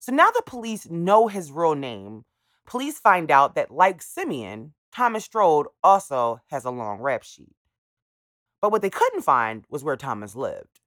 So 0.00 0.12
now 0.12 0.30
the 0.30 0.42
police 0.46 0.88
know 0.88 1.28
his 1.28 1.52
real 1.52 1.74
name, 1.74 2.24
police 2.66 2.98
find 2.98 3.30
out 3.30 3.54
that, 3.54 3.70
like 3.70 4.00
Simeon, 4.00 4.72
Thomas 4.92 5.26
Strode 5.26 5.66
also 5.84 6.40
has 6.46 6.64
a 6.64 6.70
long 6.70 7.00
rap 7.00 7.22
sheet. 7.22 7.54
But 8.62 8.72
what 8.72 8.80
they 8.80 8.90
couldn't 8.90 9.22
find 9.22 9.64
was 9.68 9.84
where 9.84 9.96
Thomas 9.96 10.34
lived. 10.34 10.80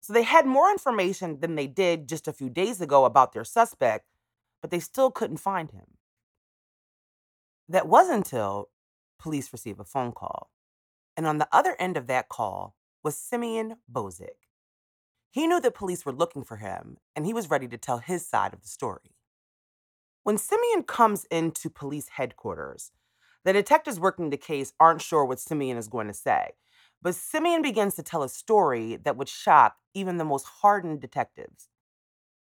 So 0.00 0.14
they 0.14 0.22
had 0.22 0.46
more 0.46 0.70
information 0.70 1.40
than 1.40 1.54
they 1.56 1.66
did 1.66 2.08
just 2.08 2.26
a 2.26 2.32
few 2.32 2.48
days 2.48 2.80
ago 2.80 3.04
about 3.04 3.34
their 3.34 3.44
suspect, 3.44 4.06
but 4.62 4.70
they 4.70 4.80
still 4.80 5.10
couldn't 5.10 5.36
find 5.36 5.70
him. 5.70 5.98
That 7.68 7.86
wasn't 7.86 8.24
until 8.24 8.70
police 9.18 9.52
received 9.52 9.78
a 9.78 9.84
phone 9.84 10.12
call. 10.12 10.50
And 11.16 11.26
on 11.26 11.38
the 11.38 11.48
other 11.52 11.76
end 11.78 11.96
of 11.96 12.06
that 12.06 12.28
call 12.28 12.74
was 13.02 13.16
Simeon 13.16 13.76
Bozic. 13.90 14.48
He 15.30 15.46
knew 15.46 15.60
that 15.60 15.74
police 15.74 16.04
were 16.04 16.12
looking 16.12 16.44
for 16.44 16.56
him, 16.56 16.98
and 17.16 17.24
he 17.24 17.32
was 17.32 17.50
ready 17.50 17.66
to 17.68 17.78
tell 17.78 17.98
his 17.98 18.26
side 18.26 18.52
of 18.52 18.62
the 18.62 18.68
story. 18.68 19.16
When 20.24 20.38
Simeon 20.38 20.84
comes 20.84 21.24
into 21.30 21.68
police 21.68 22.08
headquarters, 22.10 22.92
the 23.44 23.52
detectives 23.52 23.98
working 23.98 24.30
the 24.30 24.36
case 24.36 24.72
aren't 24.78 25.02
sure 25.02 25.24
what 25.24 25.40
Simeon 25.40 25.76
is 25.76 25.88
going 25.88 26.06
to 26.06 26.14
say, 26.14 26.50
but 27.00 27.14
Simeon 27.14 27.62
begins 27.62 27.94
to 27.96 28.02
tell 28.02 28.22
a 28.22 28.28
story 28.28 28.96
that 28.96 29.16
would 29.16 29.28
shock 29.28 29.76
even 29.94 30.18
the 30.18 30.24
most 30.24 30.46
hardened 30.60 31.00
detectives. 31.00 31.68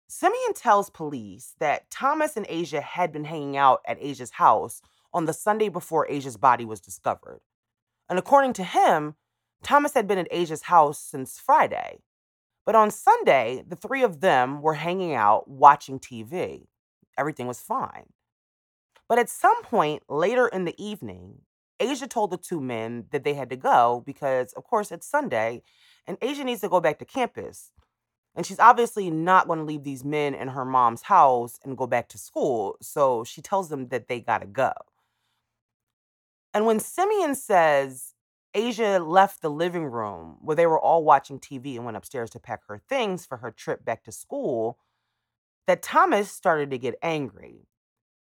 Simeon 0.08 0.54
tells 0.54 0.92
police 0.92 1.56
that 1.60 1.90
Thomas 1.90 2.38
and 2.38 2.46
Asia 2.48 2.82
had 2.82 3.12
been 3.12 3.24
hanging 3.24 3.58
out 3.58 3.82
at 3.88 3.98
Asia's 4.00 4.32
house 4.32 4.82
on 5.12 5.26
the 5.26 5.34
Sunday 5.34 5.70
before 5.70 6.08
Asia's 6.08 6.38
body 6.38 6.66
was 6.66 6.80
discovered. 6.80 7.42
And 8.10 8.20
according 8.20 8.54
to 8.54 8.64
him, 8.64 9.16
Thomas 9.64 9.94
had 9.94 10.08
been 10.08 10.18
at 10.18 10.28
Asia's 10.32 10.64
house 10.64 11.00
since 11.00 11.40
Friday. 11.40 12.00
But 12.66 12.76
on 12.76 12.92
Sunday, 12.92 13.64
the 13.68 13.76
three 13.76 14.04
of 14.04 14.22
them 14.22 14.62
were 14.62 14.74
hanging 14.76 15.14
out 15.14 15.48
watching 15.48 16.00
TV. 16.00 16.68
Everything 17.18 17.48
was 17.48 17.62
fine. 17.62 18.08
But 19.08 19.20
at 19.20 19.30
some 19.30 19.62
point 19.64 20.04
later 20.10 20.48
in 20.48 20.66
the 20.66 20.76
evening, 20.84 21.42
Asia 21.80 22.08
told 22.08 22.32
the 22.32 22.38
two 22.38 22.60
men 22.60 23.06
that 23.12 23.24
they 23.24 23.34
had 23.34 23.50
to 23.50 23.56
go 23.56 24.04
because, 24.06 24.54
of 24.54 24.64
course, 24.64 24.92
it's 24.92 25.08
Sunday 25.08 25.62
and 26.08 26.18
Asia 26.22 26.44
needs 26.44 26.62
to 26.62 26.70
go 26.70 26.80
back 26.80 27.00
to 27.00 27.06
campus. 27.06 27.72
And 28.36 28.46
she's 28.46 28.60
obviously 28.60 29.10
not 29.10 29.48
going 29.48 29.60
to 29.60 29.66
leave 29.66 29.84
these 29.84 30.04
men 30.04 30.34
in 30.34 30.50
her 30.50 30.66
mom's 30.66 31.04
house 31.04 31.60
and 31.64 31.78
go 31.78 31.88
back 31.88 32.10
to 32.10 32.18
school. 32.18 32.78
So 32.82 33.24
she 33.24 33.42
tells 33.42 33.70
them 33.70 33.88
that 33.90 34.08
they 34.08 34.20
got 34.20 34.40
to 34.40 34.48
go. 34.48 34.72
And 36.56 36.66
when 36.66 36.80
Simeon 36.80 37.36
says 37.36 38.14
Asia 38.54 38.98
left 39.00 39.42
the 39.42 39.50
living 39.50 39.84
room 39.84 40.38
where 40.40 40.56
they 40.56 40.66
were 40.66 40.80
all 40.80 41.04
watching 41.04 41.38
TV 41.38 41.76
and 41.76 41.84
went 41.84 41.98
upstairs 41.98 42.30
to 42.30 42.40
pack 42.40 42.62
her 42.70 42.78
things 42.78 43.26
for 43.26 43.38
her 43.40 43.52
trip 43.52 43.84
back 43.84 44.06
to 44.06 44.14
school, 44.14 44.80
that 45.68 45.84
Thomas 45.84 46.32
started 46.32 46.72
to 46.72 46.78
get 46.78 46.96
angry. 47.02 47.68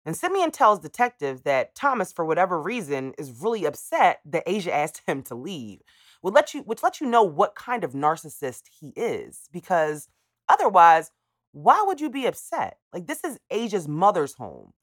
And 0.06 0.16
Simeon 0.16 0.52
tells 0.52 0.80
detectives 0.80 1.42
that 1.42 1.74
Thomas, 1.74 2.14
for 2.14 2.24
whatever 2.24 2.62
reason, 2.62 3.14
is 3.18 3.42
really 3.42 3.66
upset 3.66 4.20
that 4.26 4.44
Asia 4.46 4.74
asked 4.76 5.02
him 5.08 5.24
to 5.24 5.34
leave, 5.34 5.80
which 6.22 6.36
let 6.36 6.54
you, 6.54 6.62
which 6.62 6.84
lets 6.84 7.02
you 7.02 7.08
know 7.08 7.24
what 7.24 7.56
kind 7.56 7.84
of 7.84 7.94
narcissist 7.94 8.66
he 8.80 8.90
is. 8.90 9.50
Because 9.52 10.08
otherwise, 10.48 11.10
why 11.52 11.84
would 11.84 12.00
you 12.00 12.12
be 12.12 12.28
upset? 12.28 12.78
Like, 12.94 13.08
this 13.08 13.24
is 13.24 13.40
Asia's 13.50 13.88
mother's 13.88 14.36
home. 14.36 14.74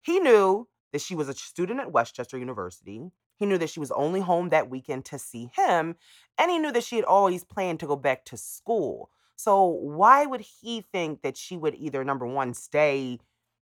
He 0.00 0.20
knew 0.20 0.68
that 0.94 1.02
she 1.02 1.16
was 1.16 1.28
a 1.28 1.34
student 1.34 1.80
at 1.80 1.90
West 1.90 2.14
Chester 2.14 2.38
University. 2.38 3.10
He 3.36 3.46
knew 3.46 3.58
that 3.58 3.68
she 3.68 3.80
was 3.80 3.90
only 3.90 4.20
home 4.20 4.50
that 4.50 4.70
weekend 4.70 5.04
to 5.06 5.18
see 5.18 5.50
him, 5.52 5.96
and 6.38 6.50
he 6.52 6.58
knew 6.58 6.70
that 6.70 6.84
she 6.84 6.94
had 6.94 7.04
always 7.04 7.42
planned 7.42 7.80
to 7.80 7.88
go 7.88 7.96
back 7.96 8.24
to 8.26 8.36
school. 8.36 9.10
So, 9.34 9.66
why 9.66 10.24
would 10.24 10.42
he 10.42 10.82
think 10.92 11.22
that 11.22 11.36
she 11.36 11.56
would 11.56 11.74
either, 11.74 12.04
number 12.04 12.28
one, 12.28 12.54
stay 12.54 13.18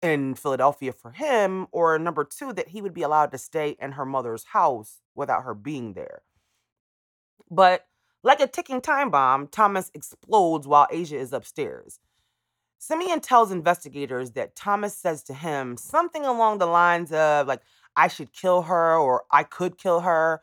in 0.02 0.34
Philadelphia 0.34 0.92
for 0.92 1.12
him, 1.12 1.68
or 1.72 1.98
number 1.98 2.22
two, 2.22 2.52
that 2.52 2.68
he 2.68 2.82
would 2.82 2.92
be 2.92 3.02
allowed 3.02 3.32
to 3.32 3.38
stay 3.38 3.78
in 3.80 3.92
her 3.92 4.04
mother's 4.04 4.44
house 4.44 5.00
without 5.14 5.44
her 5.44 5.54
being 5.54 5.94
there? 5.94 6.20
But 7.50 7.86
like 8.22 8.40
a 8.40 8.46
ticking 8.46 8.82
time 8.82 9.10
bomb, 9.10 9.48
Thomas 9.48 9.90
explodes 9.94 10.68
while 10.68 10.86
Asia 10.90 11.16
is 11.16 11.32
upstairs. 11.32 11.98
Simeon 12.86 13.18
tells 13.18 13.50
investigators 13.50 14.30
that 14.30 14.54
Thomas 14.54 14.96
says 14.96 15.24
to 15.24 15.34
him 15.34 15.76
something 15.76 16.24
along 16.24 16.58
the 16.58 16.66
lines 16.66 17.10
of, 17.10 17.48
like, 17.48 17.62
I 17.96 18.06
should 18.06 18.32
kill 18.32 18.62
her 18.62 18.96
or 18.96 19.24
I 19.32 19.42
could 19.42 19.76
kill 19.76 20.02
her. 20.02 20.40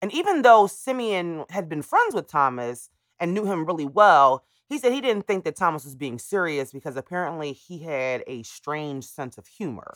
And 0.00 0.14
even 0.14 0.42
though 0.42 0.68
Simeon 0.68 1.46
had 1.50 1.68
been 1.68 1.82
friends 1.82 2.14
with 2.14 2.28
Thomas 2.28 2.90
and 3.18 3.34
knew 3.34 3.44
him 3.44 3.66
really 3.66 3.86
well, 3.86 4.44
he 4.68 4.78
said 4.78 4.92
he 4.92 5.00
didn't 5.00 5.26
think 5.26 5.42
that 5.42 5.56
Thomas 5.56 5.84
was 5.84 5.96
being 5.96 6.20
serious 6.20 6.70
because 6.70 6.94
apparently 6.96 7.52
he 7.52 7.80
had 7.80 8.22
a 8.28 8.44
strange 8.44 9.04
sense 9.04 9.36
of 9.36 9.48
humor. 9.48 9.92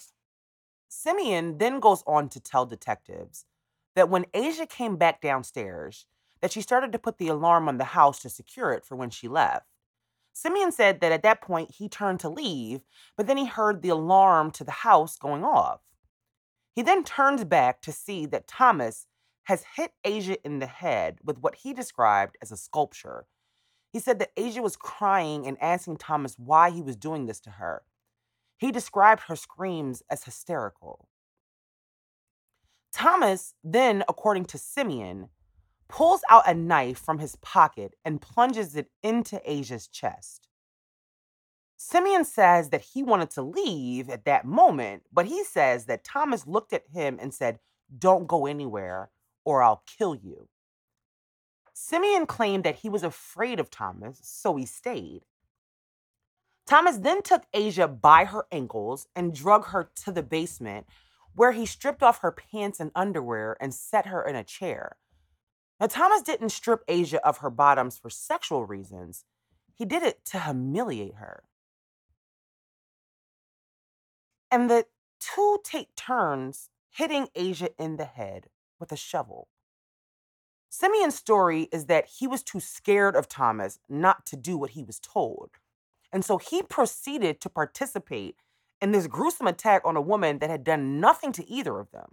Simeon 0.88 1.59
then 1.59 1.78
goes 1.78 2.02
on 2.09 2.28
to 2.30 2.40
tell 2.40 2.66
detectives 2.66 3.44
that 3.94 4.09
when 4.09 4.26
Asia 4.35 4.66
came 4.66 4.96
back 4.96 5.20
downstairs, 5.20 6.07
that 6.40 6.50
she 6.50 6.61
started 6.61 6.90
to 6.90 6.98
put 6.98 7.18
the 7.18 7.28
alarm 7.28 7.68
on 7.68 7.78
the 7.78 7.85
house 7.85 8.18
to 8.22 8.28
secure 8.28 8.72
it 8.72 8.85
for 8.85 8.96
when 8.96 9.11
she 9.11 9.28
left. 9.28 9.68
Simeon 10.34 10.72
said 10.72 11.00
that 11.00 11.12
at 11.12 11.22
that 11.22 11.40
point 11.40 11.70
he 11.70 11.88
turned 11.88 12.20
to 12.20 12.28
leave, 12.28 12.80
but 13.16 13.26
then 13.26 13.36
he 13.36 13.46
heard 13.46 13.80
the 13.80 13.88
alarm 13.88 14.50
to 14.50 14.64
the 14.64 14.70
house 14.72 15.16
going 15.16 15.44
off. 15.44 15.80
He 16.74 16.82
then 16.82 17.04
turns 17.04 17.44
back 17.44 17.80
to 17.82 17.92
see 17.92 18.26
that 18.26 18.48
Thomas 18.48 19.06
has 19.44 19.64
hit 19.76 19.92
Asia 20.02 20.36
in 20.44 20.58
the 20.58 20.66
head 20.66 21.18
with 21.22 21.38
what 21.38 21.54
he 21.54 21.72
described 21.72 22.36
as 22.42 22.50
a 22.50 22.56
sculpture. 22.56 23.26
He 23.92 24.00
said 24.00 24.18
that 24.18 24.32
Asia 24.36 24.60
was 24.60 24.76
crying 24.76 25.46
and 25.46 25.56
asking 25.60 25.98
Thomas 25.98 26.34
why 26.36 26.70
he 26.70 26.82
was 26.82 26.96
doing 26.96 27.26
this 27.26 27.38
to 27.40 27.50
her. 27.50 27.82
He 28.58 28.72
described 28.72 29.22
her 29.28 29.36
screams 29.36 30.02
as 30.10 30.24
hysterical. 30.24 31.08
Thomas 32.92 33.54
then, 33.62 34.02
according 34.08 34.46
to 34.46 34.58
Simeon, 34.58 35.28
pulls 35.88 36.22
out 36.28 36.48
a 36.48 36.54
knife 36.54 36.98
from 36.98 37.18
his 37.18 37.36
pocket 37.36 37.94
and 38.04 38.20
plunges 38.20 38.76
it 38.76 38.90
into 39.02 39.40
Asia's 39.50 39.86
chest. 39.86 40.48
Simeon 41.76 42.24
says 42.24 42.70
that 42.70 42.80
he 42.80 43.02
wanted 43.02 43.30
to 43.30 43.42
leave 43.42 44.08
at 44.08 44.24
that 44.24 44.46
moment, 44.46 45.02
but 45.12 45.26
he 45.26 45.44
says 45.44 45.86
that 45.86 46.04
Thomas 46.04 46.46
looked 46.46 46.72
at 46.72 46.88
him 46.92 47.18
and 47.20 47.34
said, 47.34 47.58
Don't 47.98 48.26
go 48.26 48.46
anywhere 48.46 49.10
or 49.44 49.62
I'll 49.62 49.82
kill 49.86 50.14
you. 50.14 50.48
Simeon 51.74 52.26
claimed 52.26 52.64
that 52.64 52.76
he 52.76 52.88
was 52.88 53.02
afraid 53.02 53.60
of 53.60 53.70
Thomas, 53.70 54.18
so 54.22 54.56
he 54.56 54.64
stayed. 54.64 55.22
Thomas 56.66 56.96
then 56.98 57.20
took 57.20 57.44
Asia 57.52 57.86
by 57.86 58.24
her 58.24 58.46
ankles 58.50 59.06
and 59.14 59.34
drug 59.34 59.66
her 59.66 59.90
to 60.04 60.12
the 60.12 60.22
basement, 60.22 60.86
where 61.34 61.52
he 61.52 61.66
stripped 61.66 62.02
off 62.02 62.20
her 62.20 62.30
pants 62.30 62.80
and 62.80 62.90
underwear 62.94 63.56
and 63.60 63.74
set 63.74 64.06
her 64.06 64.22
in 64.22 64.36
a 64.36 64.44
chair. 64.44 64.96
Now, 65.84 65.88
Thomas 65.88 66.22
didn't 66.22 66.48
strip 66.48 66.82
Asia 66.88 67.22
of 67.26 67.38
her 67.38 67.50
bottoms 67.50 67.98
for 67.98 68.08
sexual 68.08 68.64
reasons, 68.64 69.26
he 69.74 69.84
did 69.84 70.02
it 70.02 70.24
to 70.30 70.40
humiliate 70.40 71.16
her. 71.16 71.44
And 74.50 74.70
the 74.70 74.86
two 75.20 75.58
take 75.62 75.94
turns 75.94 76.70
hitting 76.88 77.28
Asia 77.34 77.68
in 77.78 77.98
the 77.98 78.06
head 78.06 78.46
with 78.80 78.92
a 78.92 78.96
shovel. 78.96 79.48
Simeon's 80.70 81.16
story 81.16 81.68
is 81.70 81.84
that 81.84 82.06
he 82.18 82.26
was 82.26 82.42
too 82.42 82.60
scared 82.60 83.14
of 83.14 83.28
Thomas 83.28 83.78
not 83.86 84.24
to 84.24 84.36
do 84.36 84.56
what 84.56 84.70
he 84.70 84.84
was 84.84 84.98
told. 84.98 85.50
And 86.10 86.24
so 86.24 86.38
he 86.38 86.62
proceeded 86.62 87.42
to 87.42 87.50
participate 87.50 88.36
in 88.80 88.92
this 88.92 89.06
gruesome 89.06 89.48
attack 89.48 89.82
on 89.84 89.96
a 89.96 90.00
woman 90.00 90.38
that 90.38 90.48
had 90.48 90.64
done 90.64 90.98
nothing 90.98 91.32
to 91.32 91.46
either 91.46 91.78
of 91.78 91.90
them. 91.90 92.12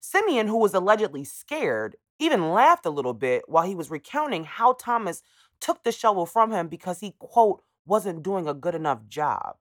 Simeon, 0.00 0.46
who 0.46 0.56
was 0.56 0.72
allegedly 0.72 1.22
scared, 1.24 1.96
even 2.18 2.50
laughed 2.50 2.86
a 2.86 2.90
little 2.90 3.14
bit 3.14 3.42
while 3.46 3.66
he 3.66 3.74
was 3.74 3.90
recounting 3.90 4.44
how 4.44 4.72
Thomas 4.72 5.22
took 5.60 5.82
the 5.82 5.92
shovel 5.92 6.26
from 6.26 6.52
him 6.52 6.68
because 6.68 7.00
he, 7.00 7.14
quote, 7.18 7.62
wasn't 7.84 8.22
doing 8.22 8.48
a 8.48 8.54
good 8.54 8.74
enough 8.74 9.06
job. 9.08 9.56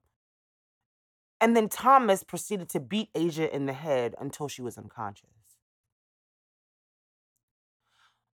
And 1.41 1.56
then 1.56 1.70
Thomas 1.70 2.24
proceeded 2.24 2.70
to 2.70 2.80
beat 2.80 3.10
Asia 3.13 3.54
in 3.54 3.65
the 3.65 3.74
head 3.74 4.15
until 4.20 4.48
she 4.48 4.62
was 4.62 4.78
unconscious. 4.78 5.30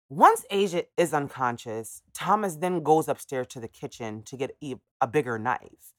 Once 0.08 0.44
Asia 0.50 0.84
is 0.96 1.12
unconscious, 1.12 2.02
Thomas 2.14 2.56
then 2.56 2.82
goes 2.82 3.08
upstairs 3.08 3.48
to 3.48 3.60
the 3.60 3.68
kitchen 3.68 4.22
to 4.22 4.36
get 4.36 4.56
a 5.00 5.06
bigger 5.06 5.38
knife. 5.38 5.94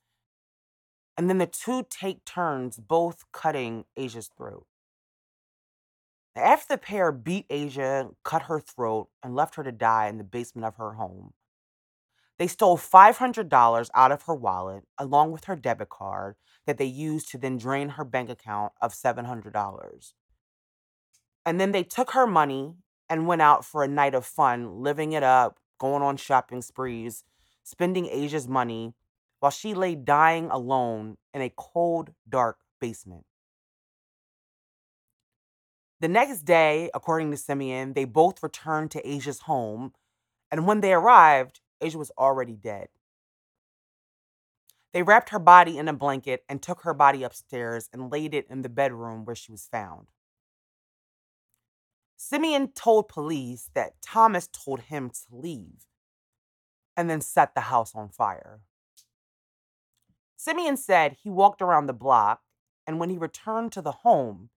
And 1.18 1.30
then 1.30 1.40
the 1.40 1.48
two 1.48 1.86
take 1.90 2.24
turns, 2.24 2.78
both 2.78 3.26
cutting 3.32 3.86
Asia's 3.98 4.30
throat. 4.38 4.66
After 6.38 6.76
the 6.76 6.78
pair 6.78 7.12
beat 7.12 7.48
Asia, 7.50 8.12
cut 8.24 8.44
her 8.44 8.60
throat, 8.60 9.10
and 9.24 9.36
left 9.36 9.56
her 9.56 9.64
to 9.64 9.72
die 9.72 10.08
in 10.08 10.20
the 10.20 10.24
basement 10.24 10.66
of 10.66 10.76
her 10.76 10.94
home, 10.94 11.34
they 12.38 12.46
stole 12.46 12.78
$500 12.78 13.90
out 13.96 14.12
of 14.12 14.22
her 14.24 14.36
wallet 14.36 14.84
along 15.00 15.32
with 15.32 15.46
her 15.46 15.56
debit 15.56 15.90
card 15.90 16.36
that 16.68 16.78
they 16.78 16.86
used 16.86 17.30
to 17.32 17.40
then 17.40 17.58
drain 17.58 17.90
her 17.90 18.06
bank 18.06 18.30
account 18.30 18.74
of 18.80 18.94
$700. 18.94 20.14
And 21.44 21.60
then 21.60 21.72
they 21.72 21.84
took 21.84 22.12
her 22.12 22.28
money 22.28 22.76
and 23.10 23.26
went 23.26 23.42
out 23.42 23.66
for 23.66 23.84
a 23.84 23.88
night 23.88 24.14
of 24.14 24.26
fun, 24.26 24.82
living 24.84 25.14
it 25.14 25.24
up, 25.24 25.58
going 25.80 26.04
on 26.04 26.18
shopping 26.18 26.62
sprees, 26.62 27.24
spending 27.64 28.08
Asia's 28.08 28.48
money 28.48 28.94
while 29.40 29.52
she 29.52 29.74
lay 29.74 29.96
dying 29.96 30.50
alone 30.52 31.18
in 31.34 31.42
a 31.42 31.54
cold, 31.56 32.12
dark 32.30 32.60
basement. 32.80 33.26
The 36.00 36.08
next 36.08 36.42
day, 36.44 36.92
according 36.94 37.32
to 37.32 37.38
Simeon, 37.38 37.94
they 37.94 38.06
both 38.06 38.44
returned 38.44 38.92
to 38.92 39.08
Asia's 39.08 39.42
home, 39.42 39.94
and 40.52 40.68
when 40.68 40.82
they 40.82 40.94
arrived, 40.94 41.60
Asia 41.82 41.98
was 41.98 42.12
already 42.18 42.56
dead. 42.56 42.90
They 44.94 45.04
wrapped 45.04 45.30
her 45.30 45.40
body 45.40 45.78
in 45.78 45.88
a 45.88 45.94
blanket 45.94 46.44
and 46.48 46.62
took 46.62 46.82
her 46.82 46.94
body 46.94 47.24
upstairs 47.24 47.90
and 47.92 48.12
laid 48.12 48.34
it 48.34 48.48
in 48.50 48.62
the 48.62 48.70
bedroom 48.70 49.26
where 49.26 49.36
she 49.36 49.52
was 49.52 49.68
found. 49.72 50.08
Simeon 52.16 52.70
told 52.70 53.08
police 53.08 53.70
that 53.74 54.02
Thomas 54.02 54.48
told 54.48 54.82
him 54.82 55.10
to 55.10 55.20
leave 55.32 55.86
and 56.96 57.10
then 57.10 57.22
set 57.22 57.54
the 57.54 57.62
house 57.62 57.94
on 57.94 58.10
fire. 58.10 58.62
Simeon 60.36 60.78
said 60.78 61.18
he 61.22 61.30
walked 61.30 61.62
around 61.62 61.86
the 61.86 61.94
block 61.94 62.42
and 62.88 63.00
when 63.00 63.10
he 63.10 63.18
returned 63.18 63.72
to 63.74 63.82
the 63.82 63.92
home, 63.92 64.50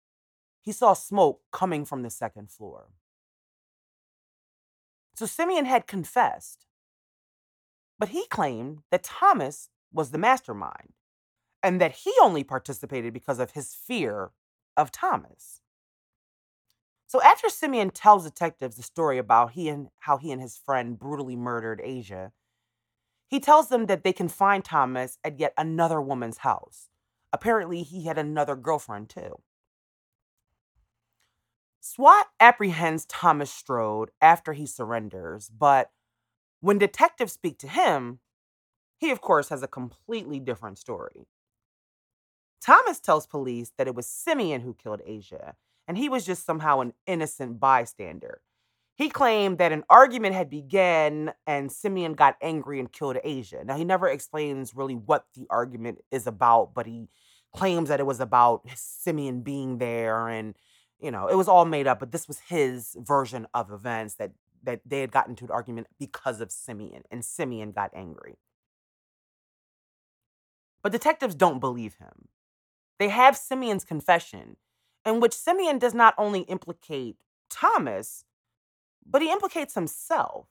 he 0.68 0.72
saw 0.72 0.92
smoke 0.92 1.40
coming 1.50 1.87
from 1.87 2.02
the 2.02 2.11
second 2.11 2.50
floor. 2.50 2.88
So 5.14 5.24
Simeon 5.24 5.64
had 5.64 5.87
confessed, 5.87 6.66
but 7.98 8.11
he 8.11 8.26
claimed 8.26 8.81
that 8.90 9.02
Thomas 9.02 9.70
was 9.94 10.11
the 10.11 10.18
mastermind 10.18 10.92
and 11.62 11.81
that 11.81 11.92
he 12.04 12.12
only 12.20 12.44
participated 12.44 13.14
because 13.14 13.38
of 13.38 13.52
his 13.52 13.74
fear 13.74 14.33
of 14.76 14.92
Thomas. 14.92 15.62
So 17.07 17.22
after 17.22 17.48
Simeon 17.48 17.88
tells 17.88 18.24
detectives 18.24 18.76
the 18.76 18.83
story 18.83 19.16
about 19.16 19.52
he 19.52 19.70
and 19.70 19.88
how 20.00 20.18
he 20.18 20.31
and 20.31 20.42
his 20.42 20.59
friend 20.59 20.98
brutally 20.98 21.35
murdered 21.35 21.81
Asia, 21.83 22.33
he 23.26 23.40
tells 23.40 23.70
them 23.70 23.87
that 23.87 24.04
they 24.04 24.12
can 24.12 24.28
find 24.28 24.62
Thomas 24.62 25.16
at 25.24 25.40
yet 25.40 25.54
another 25.57 26.02
woman's 26.02 26.37
house. 26.37 26.90
Apparently, 27.33 27.83
he 27.83 28.04
had 28.04 28.18
another 28.18 28.54
girlfriend 28.54 29.09
too. 29.09 29.40
SWAT 31.90 32.27
apprehends 32.38 33.07
Thomas 33.07 33.51
Strode 33.51 34.11
after 34.20 34.53
he 34.53 34.66
surrenders, 34.66 35.48
but 35.48 35.90
When 36.61 36.79
detectives 36.79 37.33
speak 37.33 37.59
to 37.59 37.68
him, 37.68 38.18
he, 38.98 39.11
of 39.11 39.20
course, 39.20 39.48
has 39.48 39.62
a 39.62 39.68
completely 39.68 40.40
different 40.40 40.79
story. 40.79 41.29
Thomas 42.61 42.98
tells 42.98 43.27
police 43.27 43.72
that 43.79 43.87
it 43.87 43.94
was 43.94 44.07
Simeon 44.07 44.62
who 44.62 44.74
killed 44.74 45.01
Asia, 45.07 45.55
and 45.87 45.96
he 45.96 46.09
was 46.09 46.27
just 46.27 46.44
somehow 46.44 46.81
an 46.81 46.94
innocent 47.07 47.61
bystander. 47.61 48.40
He 48.96 49.09
claimed 49.09 49.59
that 49.59 49.70
an 49.70 49.85
argument 49.88 50.35
had 50.35 50.51
begun 50.51 51.33
and 51.46 51.70
Simeon 51.70 52.14
got 52.14 52.37
angry 52.42 52.81
and 52.81 52.90
killed 52.92 53.18
Asia. 53.22 53.62
Now, 53.64 53.77
he 53.77 53.85
never 53.85 54.09
explains 54.09 54.74
really 54.74 54.96
what 54.96 55.27
the 55.35 55.46
argument 55.48 56.01
is 56.11 56.27
about, 56.27 56.74
but 56.74 56.87
he 56.87 57.09
claims 57.55 57.88
that 57.88 58.01
it 58.01 58.07
was 58.07 58.18
about 58.18 58.62
Simeon 58.74 59.42
being 59.42 59.79
there 59.79 60.29
and, 60.29 60.57
you 61.00 61.11
know, 61.11 61.28
it 61.28 61.37
was 61.37 61.48
all 61.48 61.64
made 61.64 61.87
up, 61.87 62.00
but 62.00 62.12
this 62.12 62.26
was 62.26 62.40
his 62.40 62.96
version 62.98 63.46
of 63.54 63.70
events 63.70 64.14
that 64.14 64.32
that 64.64 64.80
they 64.84 65.00
had 65.00 65.12
gotten 65.12 65.32
into 65.32 65.44
an 65.44 65.50
argument 65.52 65.87
because 66.00 66.40
of 66.40 66.50
Simeon 66.50 67.02
and 67.11 67.24
Simeon 67.24 67.70
got 67.70 67.92
angry. 67.94 68.38
But 70.82 70.92
detectives 70.92 71.37
don't 71.37 71.61
believe 71.61 71.94
him. 71.94 72.28
They 72.98 73.08
have 73.08 73.37
Simeon's 73.37 73.84
confession, 73.84 74.56
in 75.06 75.20
which 75.20 75.32
Simeon 75.32 75.78
does 75.78 75.94
not 75.94 76.14
only 76.18 76.40
implicate 76.40 77.16
Thomas, 77.48 78.24
but 79.06 79.22
he 79.22 79.30
implicates 79.30 79.74
himself. 79.74 80.48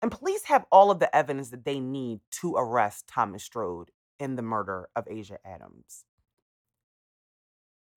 And 0.00 0.10
police 0.10 0.44
have 0.44 0.64
all 0.70 0.90
of 0.90 1.00
the 1.00 1.14
evidence 1.14 1.50
that 1.50 1.64
they 1.64 1.80
need 1.80 2.20
to 2.40 2.54
arrest 2.54 3.06
Thomas 3.06 3.44
Strode 3.44 3.90
in 4.18 4.36
the 4.36 4.42
murder 4.42 4.88
of 4.94 5.06
Asia 5.08 5.38
Adams. 5.44 6.04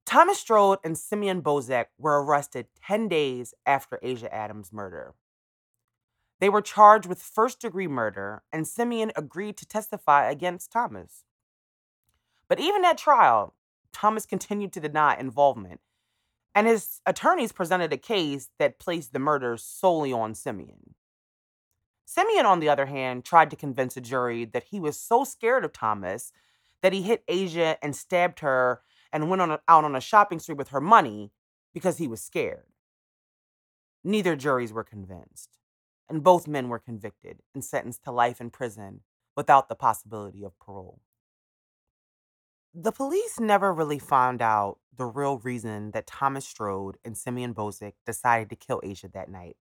Thomas 0.05 0.39
Strode 0.39 0.79
and 0.83 0.97
Simeon 0.97 1.41
Bozek 1.41 1.85
were 1.99 2.23
arrested 2.23 2.67
10 2.83 3.07
days 3.07 3.53
after 3.65 3.99
Asia 4.01 4.33
Adams' 4.33 4.73
murder. 4.73 5.13
They 6.39 6.49
were 6.49 6.61
charged 6.61 7.05
with 7.05 7.21
first 7.21 7.61
degree 7.61 7.87
murder, 7.87 8.41
and 8.51 8.67
Simeon 8.67 9.11
agreed 9.15 9.57
to 9.57 9.67
testify 9.67 10.29
against 10.29 10.71
Thomas. 10.71 11.25
But 12.47 12.59
even 12.59 12.83
at 12.85 12.97
trial, 12.97 13.53
Thomas 13.93 14.25
continued 14.25 14.73
to 14.73 14.79
deny 14.79 15.15
involvement, 15.15 15.81
and 16.55 16.65
his 16.65 17.01
attorneys 17.05 17.51
presented 17.51 17.93
a 17.93 17.97
case 17.97 18.49
that 18.57 18.79
placed 18.79 19.13
the 19.13 19.19
murders 19.19 19.63
solely 19.63 20.11
on 20.11 20.33
Simeon. 20.33 20.95
Simeon, 22.09 22.47
on 22.47 22.59
the 22.59 22.69
other 22.69 22.87
hand, 22.87 23.23
tried 23.23 23.51
to 23.51 23.55
convince 23.55 23.95
a 23.95 24.01
jury 24.01 24.43
that 24.43 24.63
he 24.71 24.79
was 24.79 24.99
so 24.99 25.23
scared 25.23 25.63
of 25.63 25.71
Thomas 25.71 26.33
that 26.81 26.91
he 26.91 27.03
hit 27.03 27.23
Asia 27.27 27.77
and 27.83 27.95
stabbed 27.95 28.39
her 28.39 28.81
and 29.13 29.29
went 29.29 29.43
on 29.43 29.51
a, 29.51 29.59
out 29.67 29.83
on 29.83 29.95
a 29.95 30.01
shopping 30.01 30.39
spree 30.39 30.55
with 30.55 30.69
her 30.69 30.81
money 30.81 31.31
because 31.71 31.99
he 31.99 32.07
was 32.07 32.19
scared. 32.19 32.65
Neither 34.03 34.35
juries 34.35 34.73
were 34.73 34.83
convinced, 34.83 35.59
and 36.09 36.23
both 36.23 36.47
men 36.47 36.67
were 36.67 36.79
convicted 36.79 37.43
and 37.53 37.63
sentenced 37.63 38.03
to 38.05 38.11
life 38.11 38.41
in 38.41 38.49
prison 38.49 39.01
without 39.37 39.69
the 39.69 39.75
possibility 39.75 40.43
of 40.43 40.57
parole. 40.57 41.01
The 42.73 42.91
police 42.91 43.39
never 43.39 43.71
really 43.71 43.99
found 43.99 44.41
out 44.41 44.79
the 44.97 45.05
real 45.05 45.37
reason 45.37 45.91
that 45.91 46.07
Thomas 46.07 46.47
Strode 46.47 46.97
and 47.05 47.15
Simeon 47.15 47.53
Bozek 47.53 47.93
decided 48.03 48.49
to 48.49 48.55
kill 48.55 48.81
Asia 48.83 49.09
that 49.13 49.29
night. 49.29 49.57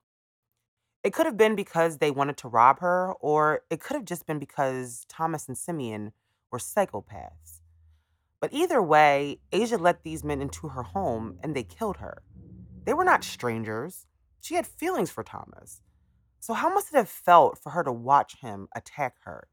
It 1.04 1.12
could 1.12 1.26
have 1.26 1.38
been 1.38 1.56
because 1.56 1.98
they 1.98 2.12
wanted 2.12 2.38
to 2.38 2.48
rob 2.48 2.80
her, 2.80 3.14
or 3.20 3.64
it 3.70 3.82
could 3.82 3.96
have 3.96 4.06
just 4.06 4.26
been 4.26 4.40
because 4.40 5.06
Thomas 5.10 5.48
and 5.48 5.58
Simeon 5.58 6.14
were 6.50 6.60
psychopaths. 6.60 7.60
But 8.40 8.54
either 8.54 8.82
way, 8.82 9.40
Asia 9.52 9.78
let 9.78 10.04
these 10.04 10.24
men 10.24 10.42
into 10.42 10.70
her 10.70 10.84
home 10.84 11.40
and 11.44 11.56
they 11.56 11.64
killed 11.64 11.98
her. 11.98 12.24
They 12.86 12.94
were 12.94 13.04
not 13.04 13.24
strangers. 13.24 14.06
She 14.42 14.56
had 14.56 14.68
feelings 14.68 15.10
for 15.12 15.24
Thomas. 15.24 15.82
So, 16.40 16.54
how 16.54 16.74
must 16.74 16.94
it 16.94 16.98
have 16.98 17.10
felt 17.10 17.58
for 17.58 17.70
her 17.72 17.84
to 17.84 17.92
watch 17.92 18.42
him 18.42 18.68
attack 18.76 19.16
her? 19.24 19.48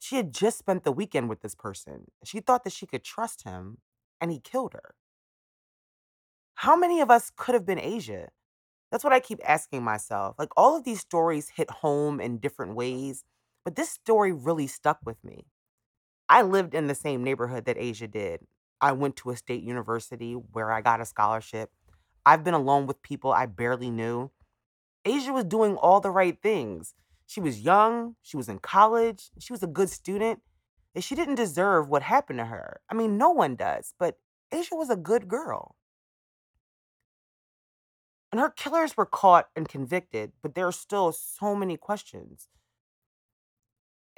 She 0.00 0.16
had 0.16 0.32
just 0.32 0.58
spent 0.58 0.84
the 0.84 0.92
weekend 0.92 1.28
with 1.28 1.42
this 1.42 1.54
person. 1.54 2.10
She 2.24 2.40
thought 2.40 2.64
that 2.64 2.72
she 2.72 2.86
could 2.86 3.04
trust 3.04 3.44
him, 3.44 3.78
and 4.20 4.30
he 4.32 4.40
killed 4.40 4.72
her. 4.72 4.94
How 6.54 6.76
many 6.76 7.00
of 7.00 7.10
us 7.10 7.30
could 7.36 7.54
have 7.54 7.66
been 7.66 7.78
Asia? 7.78 8.30
That's 8.90 9.04
what 9.04 9.12
I 9.12 9.20
keep 9.20 9.40
asking 9.44 9.82
myself. 9.82 10.36
Like, 10.38 10.50
all 10.56 10.76
of 10.76 10.84
these 10.84 11.00
stories 11.00 11.50
hit 11.50 11.70
home 11.70 12.20
in 12.20 12.38
different 12.38 12.74
ways, 12.74 13.24
but 13.64 13.76
this 13.76 13.90
story 13.90 14.32
really 14.32 14.66
stuck 14.66 14.98
with 15.04 15.22
me. 15.24 15.46
I 16.28 16.42
lived 16.42 16.74
in 16.74 16.86
the 16.86 16.94
same 16.94 17.24
neighborhood 17.24 17.64
that 17.66 17.78
Asia 17.78 18.08
did. 18.08 18.46
I 18.80 18.92
went 18.92 19.16
to 19.16 19.30
a 19.30 19.36
state 19.36 19.62
university 19.62 20.34
where 20.34 20.72
I 20.72 20.82
got 20.82 21.00
a 21.00 21.06
scholarship. 21.06 21.70
I've 22.26 22.44
been 22.44 22.54
alone 22.54 22.86
with 22.86 23.02
people 23.02 23.32
I 23.32 23.46
barely 23.46 23.90
knew. 23.90 24.30
Asia 25.04 25.32
was 25.32 25.44
doing 25.44 25.76
all 25.76 26.00
the 26.00 26.10
right 26.10 26.38
things. 26.42 26.94
She 27.26 27.40
was 27.40 27.60
young, 27.60 28.16
she 28.22 28.36
was 28.36 28.48
in 28.48 28.58
college, 28.58 29.30
she 29.38 29.52
was 29.52 29.62
a 29.62 29.68
good 29.68 29.90
student, 29.90 30.40
and 30.94 31.04
she 31.04 31.14
didn't 31.14 31.36
deserve 31.36 31.88
what 31.88 32.02
happened 32.02 32.38
to 32.40 32.46
her. 32.46 32.80
I 32.90 32.94
mean, 32.94 33.18
no 33.18 33.30
one 33.30 33.56
does, 33.56 33.94
but 33.98 34.18
Asia 34.52 34.76
was 34.76 34.90
a 34.90 34.96
good 34.96 35.28
girl. 35.28 35.76
And 38.30 38.40
her 38.40 38.50
killers 38.50 38.96
were 38.96 39.06
caught 39.06 39.48
and 39.56 39.68
convicted, 39.68 40.32
but 40.42 40.54
there 40.54 40.66
are 40.66 40.72
still 40.72 41.12
so 41.12 41.54
many 41.54 41.76
questions. 41.76 42.48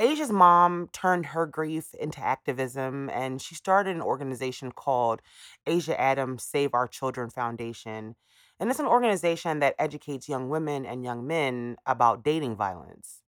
Asia's 0.01 0.33
mom 0.33 0.89
turned 0.93 1.27
her 1.27 1.45
grief 1.45 1.95
into 1.95 2.21
activism 2.21 3.11
and 3.11 3.41
she 3.41 3.55
started 3.55 3.95
an 3.95 4.03
organization 4.03 4.73
called 4.73 5.21
Asia 5.67 6.01
Adams 6.01 6.43
Save 6.43 6.73
Our 6.73 6.89
Children 6.89 7.29
Foundation. 7.29 8.17
And 8.59 8.71
it's 8.71 8.81
an 8.81 8.87
organization 8.87 9.59
that 9.61 9.75
educates 9.79 10.29
young 10.29 10.49
women 10.49 10.87
and 10.87 11.05
young 11.05 11.27
men 11.27 11.77
about 11.85 12.25
dating 12.25 12.57
violence. 12.57 13.21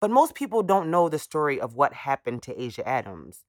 But 0.00 0.10
most 0.10 0.34
people 0.34 0.64
don't 0.64 0.90
know 0.90 1.08
the 1.08 1.20
story 1.20 1.60
of 1.60 1.74
what 1.74 1.92
happened 1.92 2.42
to 2.42 2.60
Asia 2.60 2.86
Adams 2.86 3.44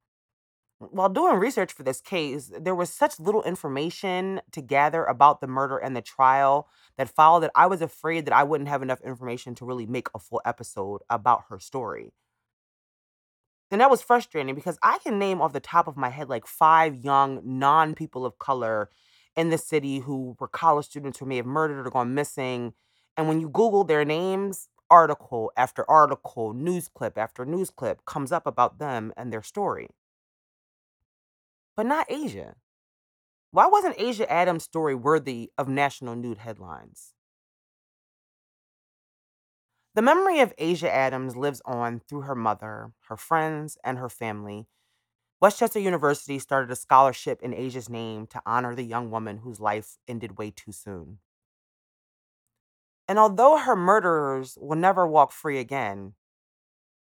while 0.92 1.10
doing 1.10 1.36
research 1.38 1.74
for 1.74 1.84
this 1.84 2.02
case, 2.02 2.52
there 2.60 2.76
was 2.76 2.90
such 2.90 3.20
little 3.20 3.44
information 3.44 4.42
to 4.52 4.62
gather 4.62 5.04
about 5.06 5.42
the 5.42 5.48
murder 5.48 5.78
and 5.78 5.96
the 5.96 6.02
trial 6.02 6.68
that 6.98 7.10
followed 7.10 7.42
that 7.42 7.52
I 7.56 7.68
was 7.68 7.82
afraid 7.82 8.26
that 8.26 8.34
I 8.34 8.44
wouldn't 8.44 8.70
have 8.70 8.82
enough 8.82 9.02
information 9.02 9.56
to 9.56 9.66
really 9.66 9.86
make 9.86 10.08
a 10.14 10.20
full 10.20 10.42
episode 10.46 11.02
about 11.10 11.46
her 11.50 11.60
story. 11.60 12.12
And 13.72 13.82
that 13.82 13.90
was 13.90 14.02
frustrating 14.02 14.54
because 14.54 14.78
I 14.84 15.00
can 15.00 15.18
name 15.18 15.42
off 15.42 15.54
the 15.54 15.60
top 15.60 15.88
of 15.88 15.98
my 15.98 16.10
head 16.10 16.30
like 16.30 16.46
five 16.46 16.96
young 16.96 17.42
non 17.44 17.96
people 17.96 18.26
of 18.26 18.38
color 18.38 18.90
in 19.36 19.50
the 19.50 19.58
city 19.58 20.00
who 20.00 20.36
were 20.40 20.48
college 20.48 20.86
students 20.86 21.18
who 21.18 21.26
may 21.26 21.38
have 21.38 21.46
murdered 21.46 21.88
or 21.88 21.90
gone 21.90 22.14
missing. 22.14 22.74
And 23.18 23.28
when 23.28 23.40
you 23.42 23.50
Google 23.50 23.84
their 23.84 24.06
names, 24.06 24.70
article 24.90 25.52
after 25.58 25.90
article, 25.90 26.54
news 26.54 26.88
clip 26.88 27.18
after 27.18 27.46
news 27.46 27.72
clip 27.72 28.06
comes 28.06 28.32
up 28.32 28.46
about 28.46 28.78
them 28.78 29.12
and 29.18 29.34
their 29.34 29.42
story 29.42 29.90
but 31.76 31.86
not 31.86 32.06
Asia. 32.10 32.56
Why 33.52 33.68
wasn't 33.68 34.00
Asia 34.00 34.32
Adams' 34.32 34.64
story 34.64 34.96
worthy 34.96 35.52
of 35.58 35.68
national 35.68 36.16
nude 36.16 36.40
headlines? 36.40 37.14
The 39.96 40.02
memory 40.02 40.40
of 40.40 40.54
Asia 40.58 40.92
Adams 40.92 41.36
lives 41.36 41.62
on 41.66 42.00
through 42.00 42.22
her 42.22 42.34
mother, 42.34 42.94
her 43.10 43.18
friends, 43.18 43.78
and 43.84 44.00
her 44.00 44.10
family. 44.10 44.66
West 45.40 45.60
Chester 45.60 45.80
University 45.80 46.40
started 46.40 46.72
a 46.72 46.76
scholarship 46.76 47.42
in 47.44 47.54
Asia's 47.54 47.90
name 47.90 48.26
to 48.28 48.42
honor 48.46 48.74
the 48.74 48.84
young 48.84 49.12
woman 49.12 49.38
whose 49.40 49.60
life 49.60 49.98
ended 50.08 50.38
way 50.38 50.50
too 50.50 50.72
soon. 50.72 51.20
And 53.08 53.20
although 53.20 53.58
her 53.58 53.76
murderers 53.76 54.58
will 54.60 54.78
never 54.78 55.06
walk 55.06 55.32
free 55.32 55.60
again, 55.60 56.14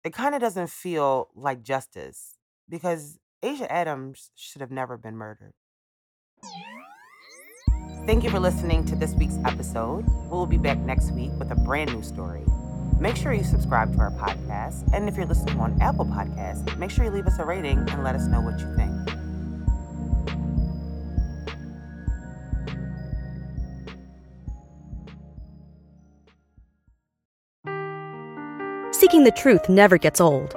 it 0.05 0.15
kind 0.15 0.35
of 0.35 0.41
doesn't 0.41 0.71
feel 0.71 1.29
like 1.35 1.63
justice 1.63 2.37
because 2.69 3.19
Asia 3.43 3.71
Adams 3.71 4.31
should 4.35 4.61
have 4.61 4.71
never 4.71 4.97
been 4.97 5.17
murdered. 5.17 5.53
Thank 8.05 8.25
you 8.25 8.31
for 8.31 8.41
listening 8.41 8.85
to 8.87 8.97
this 8.97 9.13
week's 9.15 9.37
episode. 9.45 10.07
We'll 10.31 10.47
be 10.47 10.57
back 10.59 10.79
next 10.79 11.13
week 11.13 11.31
with 11.39 11.51
a 11.53 11.55
brand 11.55 11.93
new 11.95 12.03
story. 12.03 12.43
Make 12.99 13.17
sure 13.17 13.33
you 13.33 13.45
subscribe 13.45 13.93
to 13.95 14.01
our 14.01 14.11
podcast. 14.11 14.93
And 14.93 15.09
if 15.09 15.17
you're 15.17 15.27
listening 15.27 15.61
on 15.61 15.81
Apple 15.81 16.07
Podcasts, 16.07 16.77
make 16.79 16.91
sure 16.91 17.05
you 17.05 17.11
leave 17.11 17.27
us 17.27 17.39
a 17.39 17.45
rating 17.45 17.79
and 17.91 18.03
let 18.03 18.17
us 18.17 18.27
know 18.27 18.41
what 18.41 18.59
you 18.59 18.75
think. 18.75 18.93
Seeking 28.93 29.23
the 29.23 29.31
truth 29.31 29.69
never 29.69 29.97
gets 29.97 30.21
old. 30.21 30.57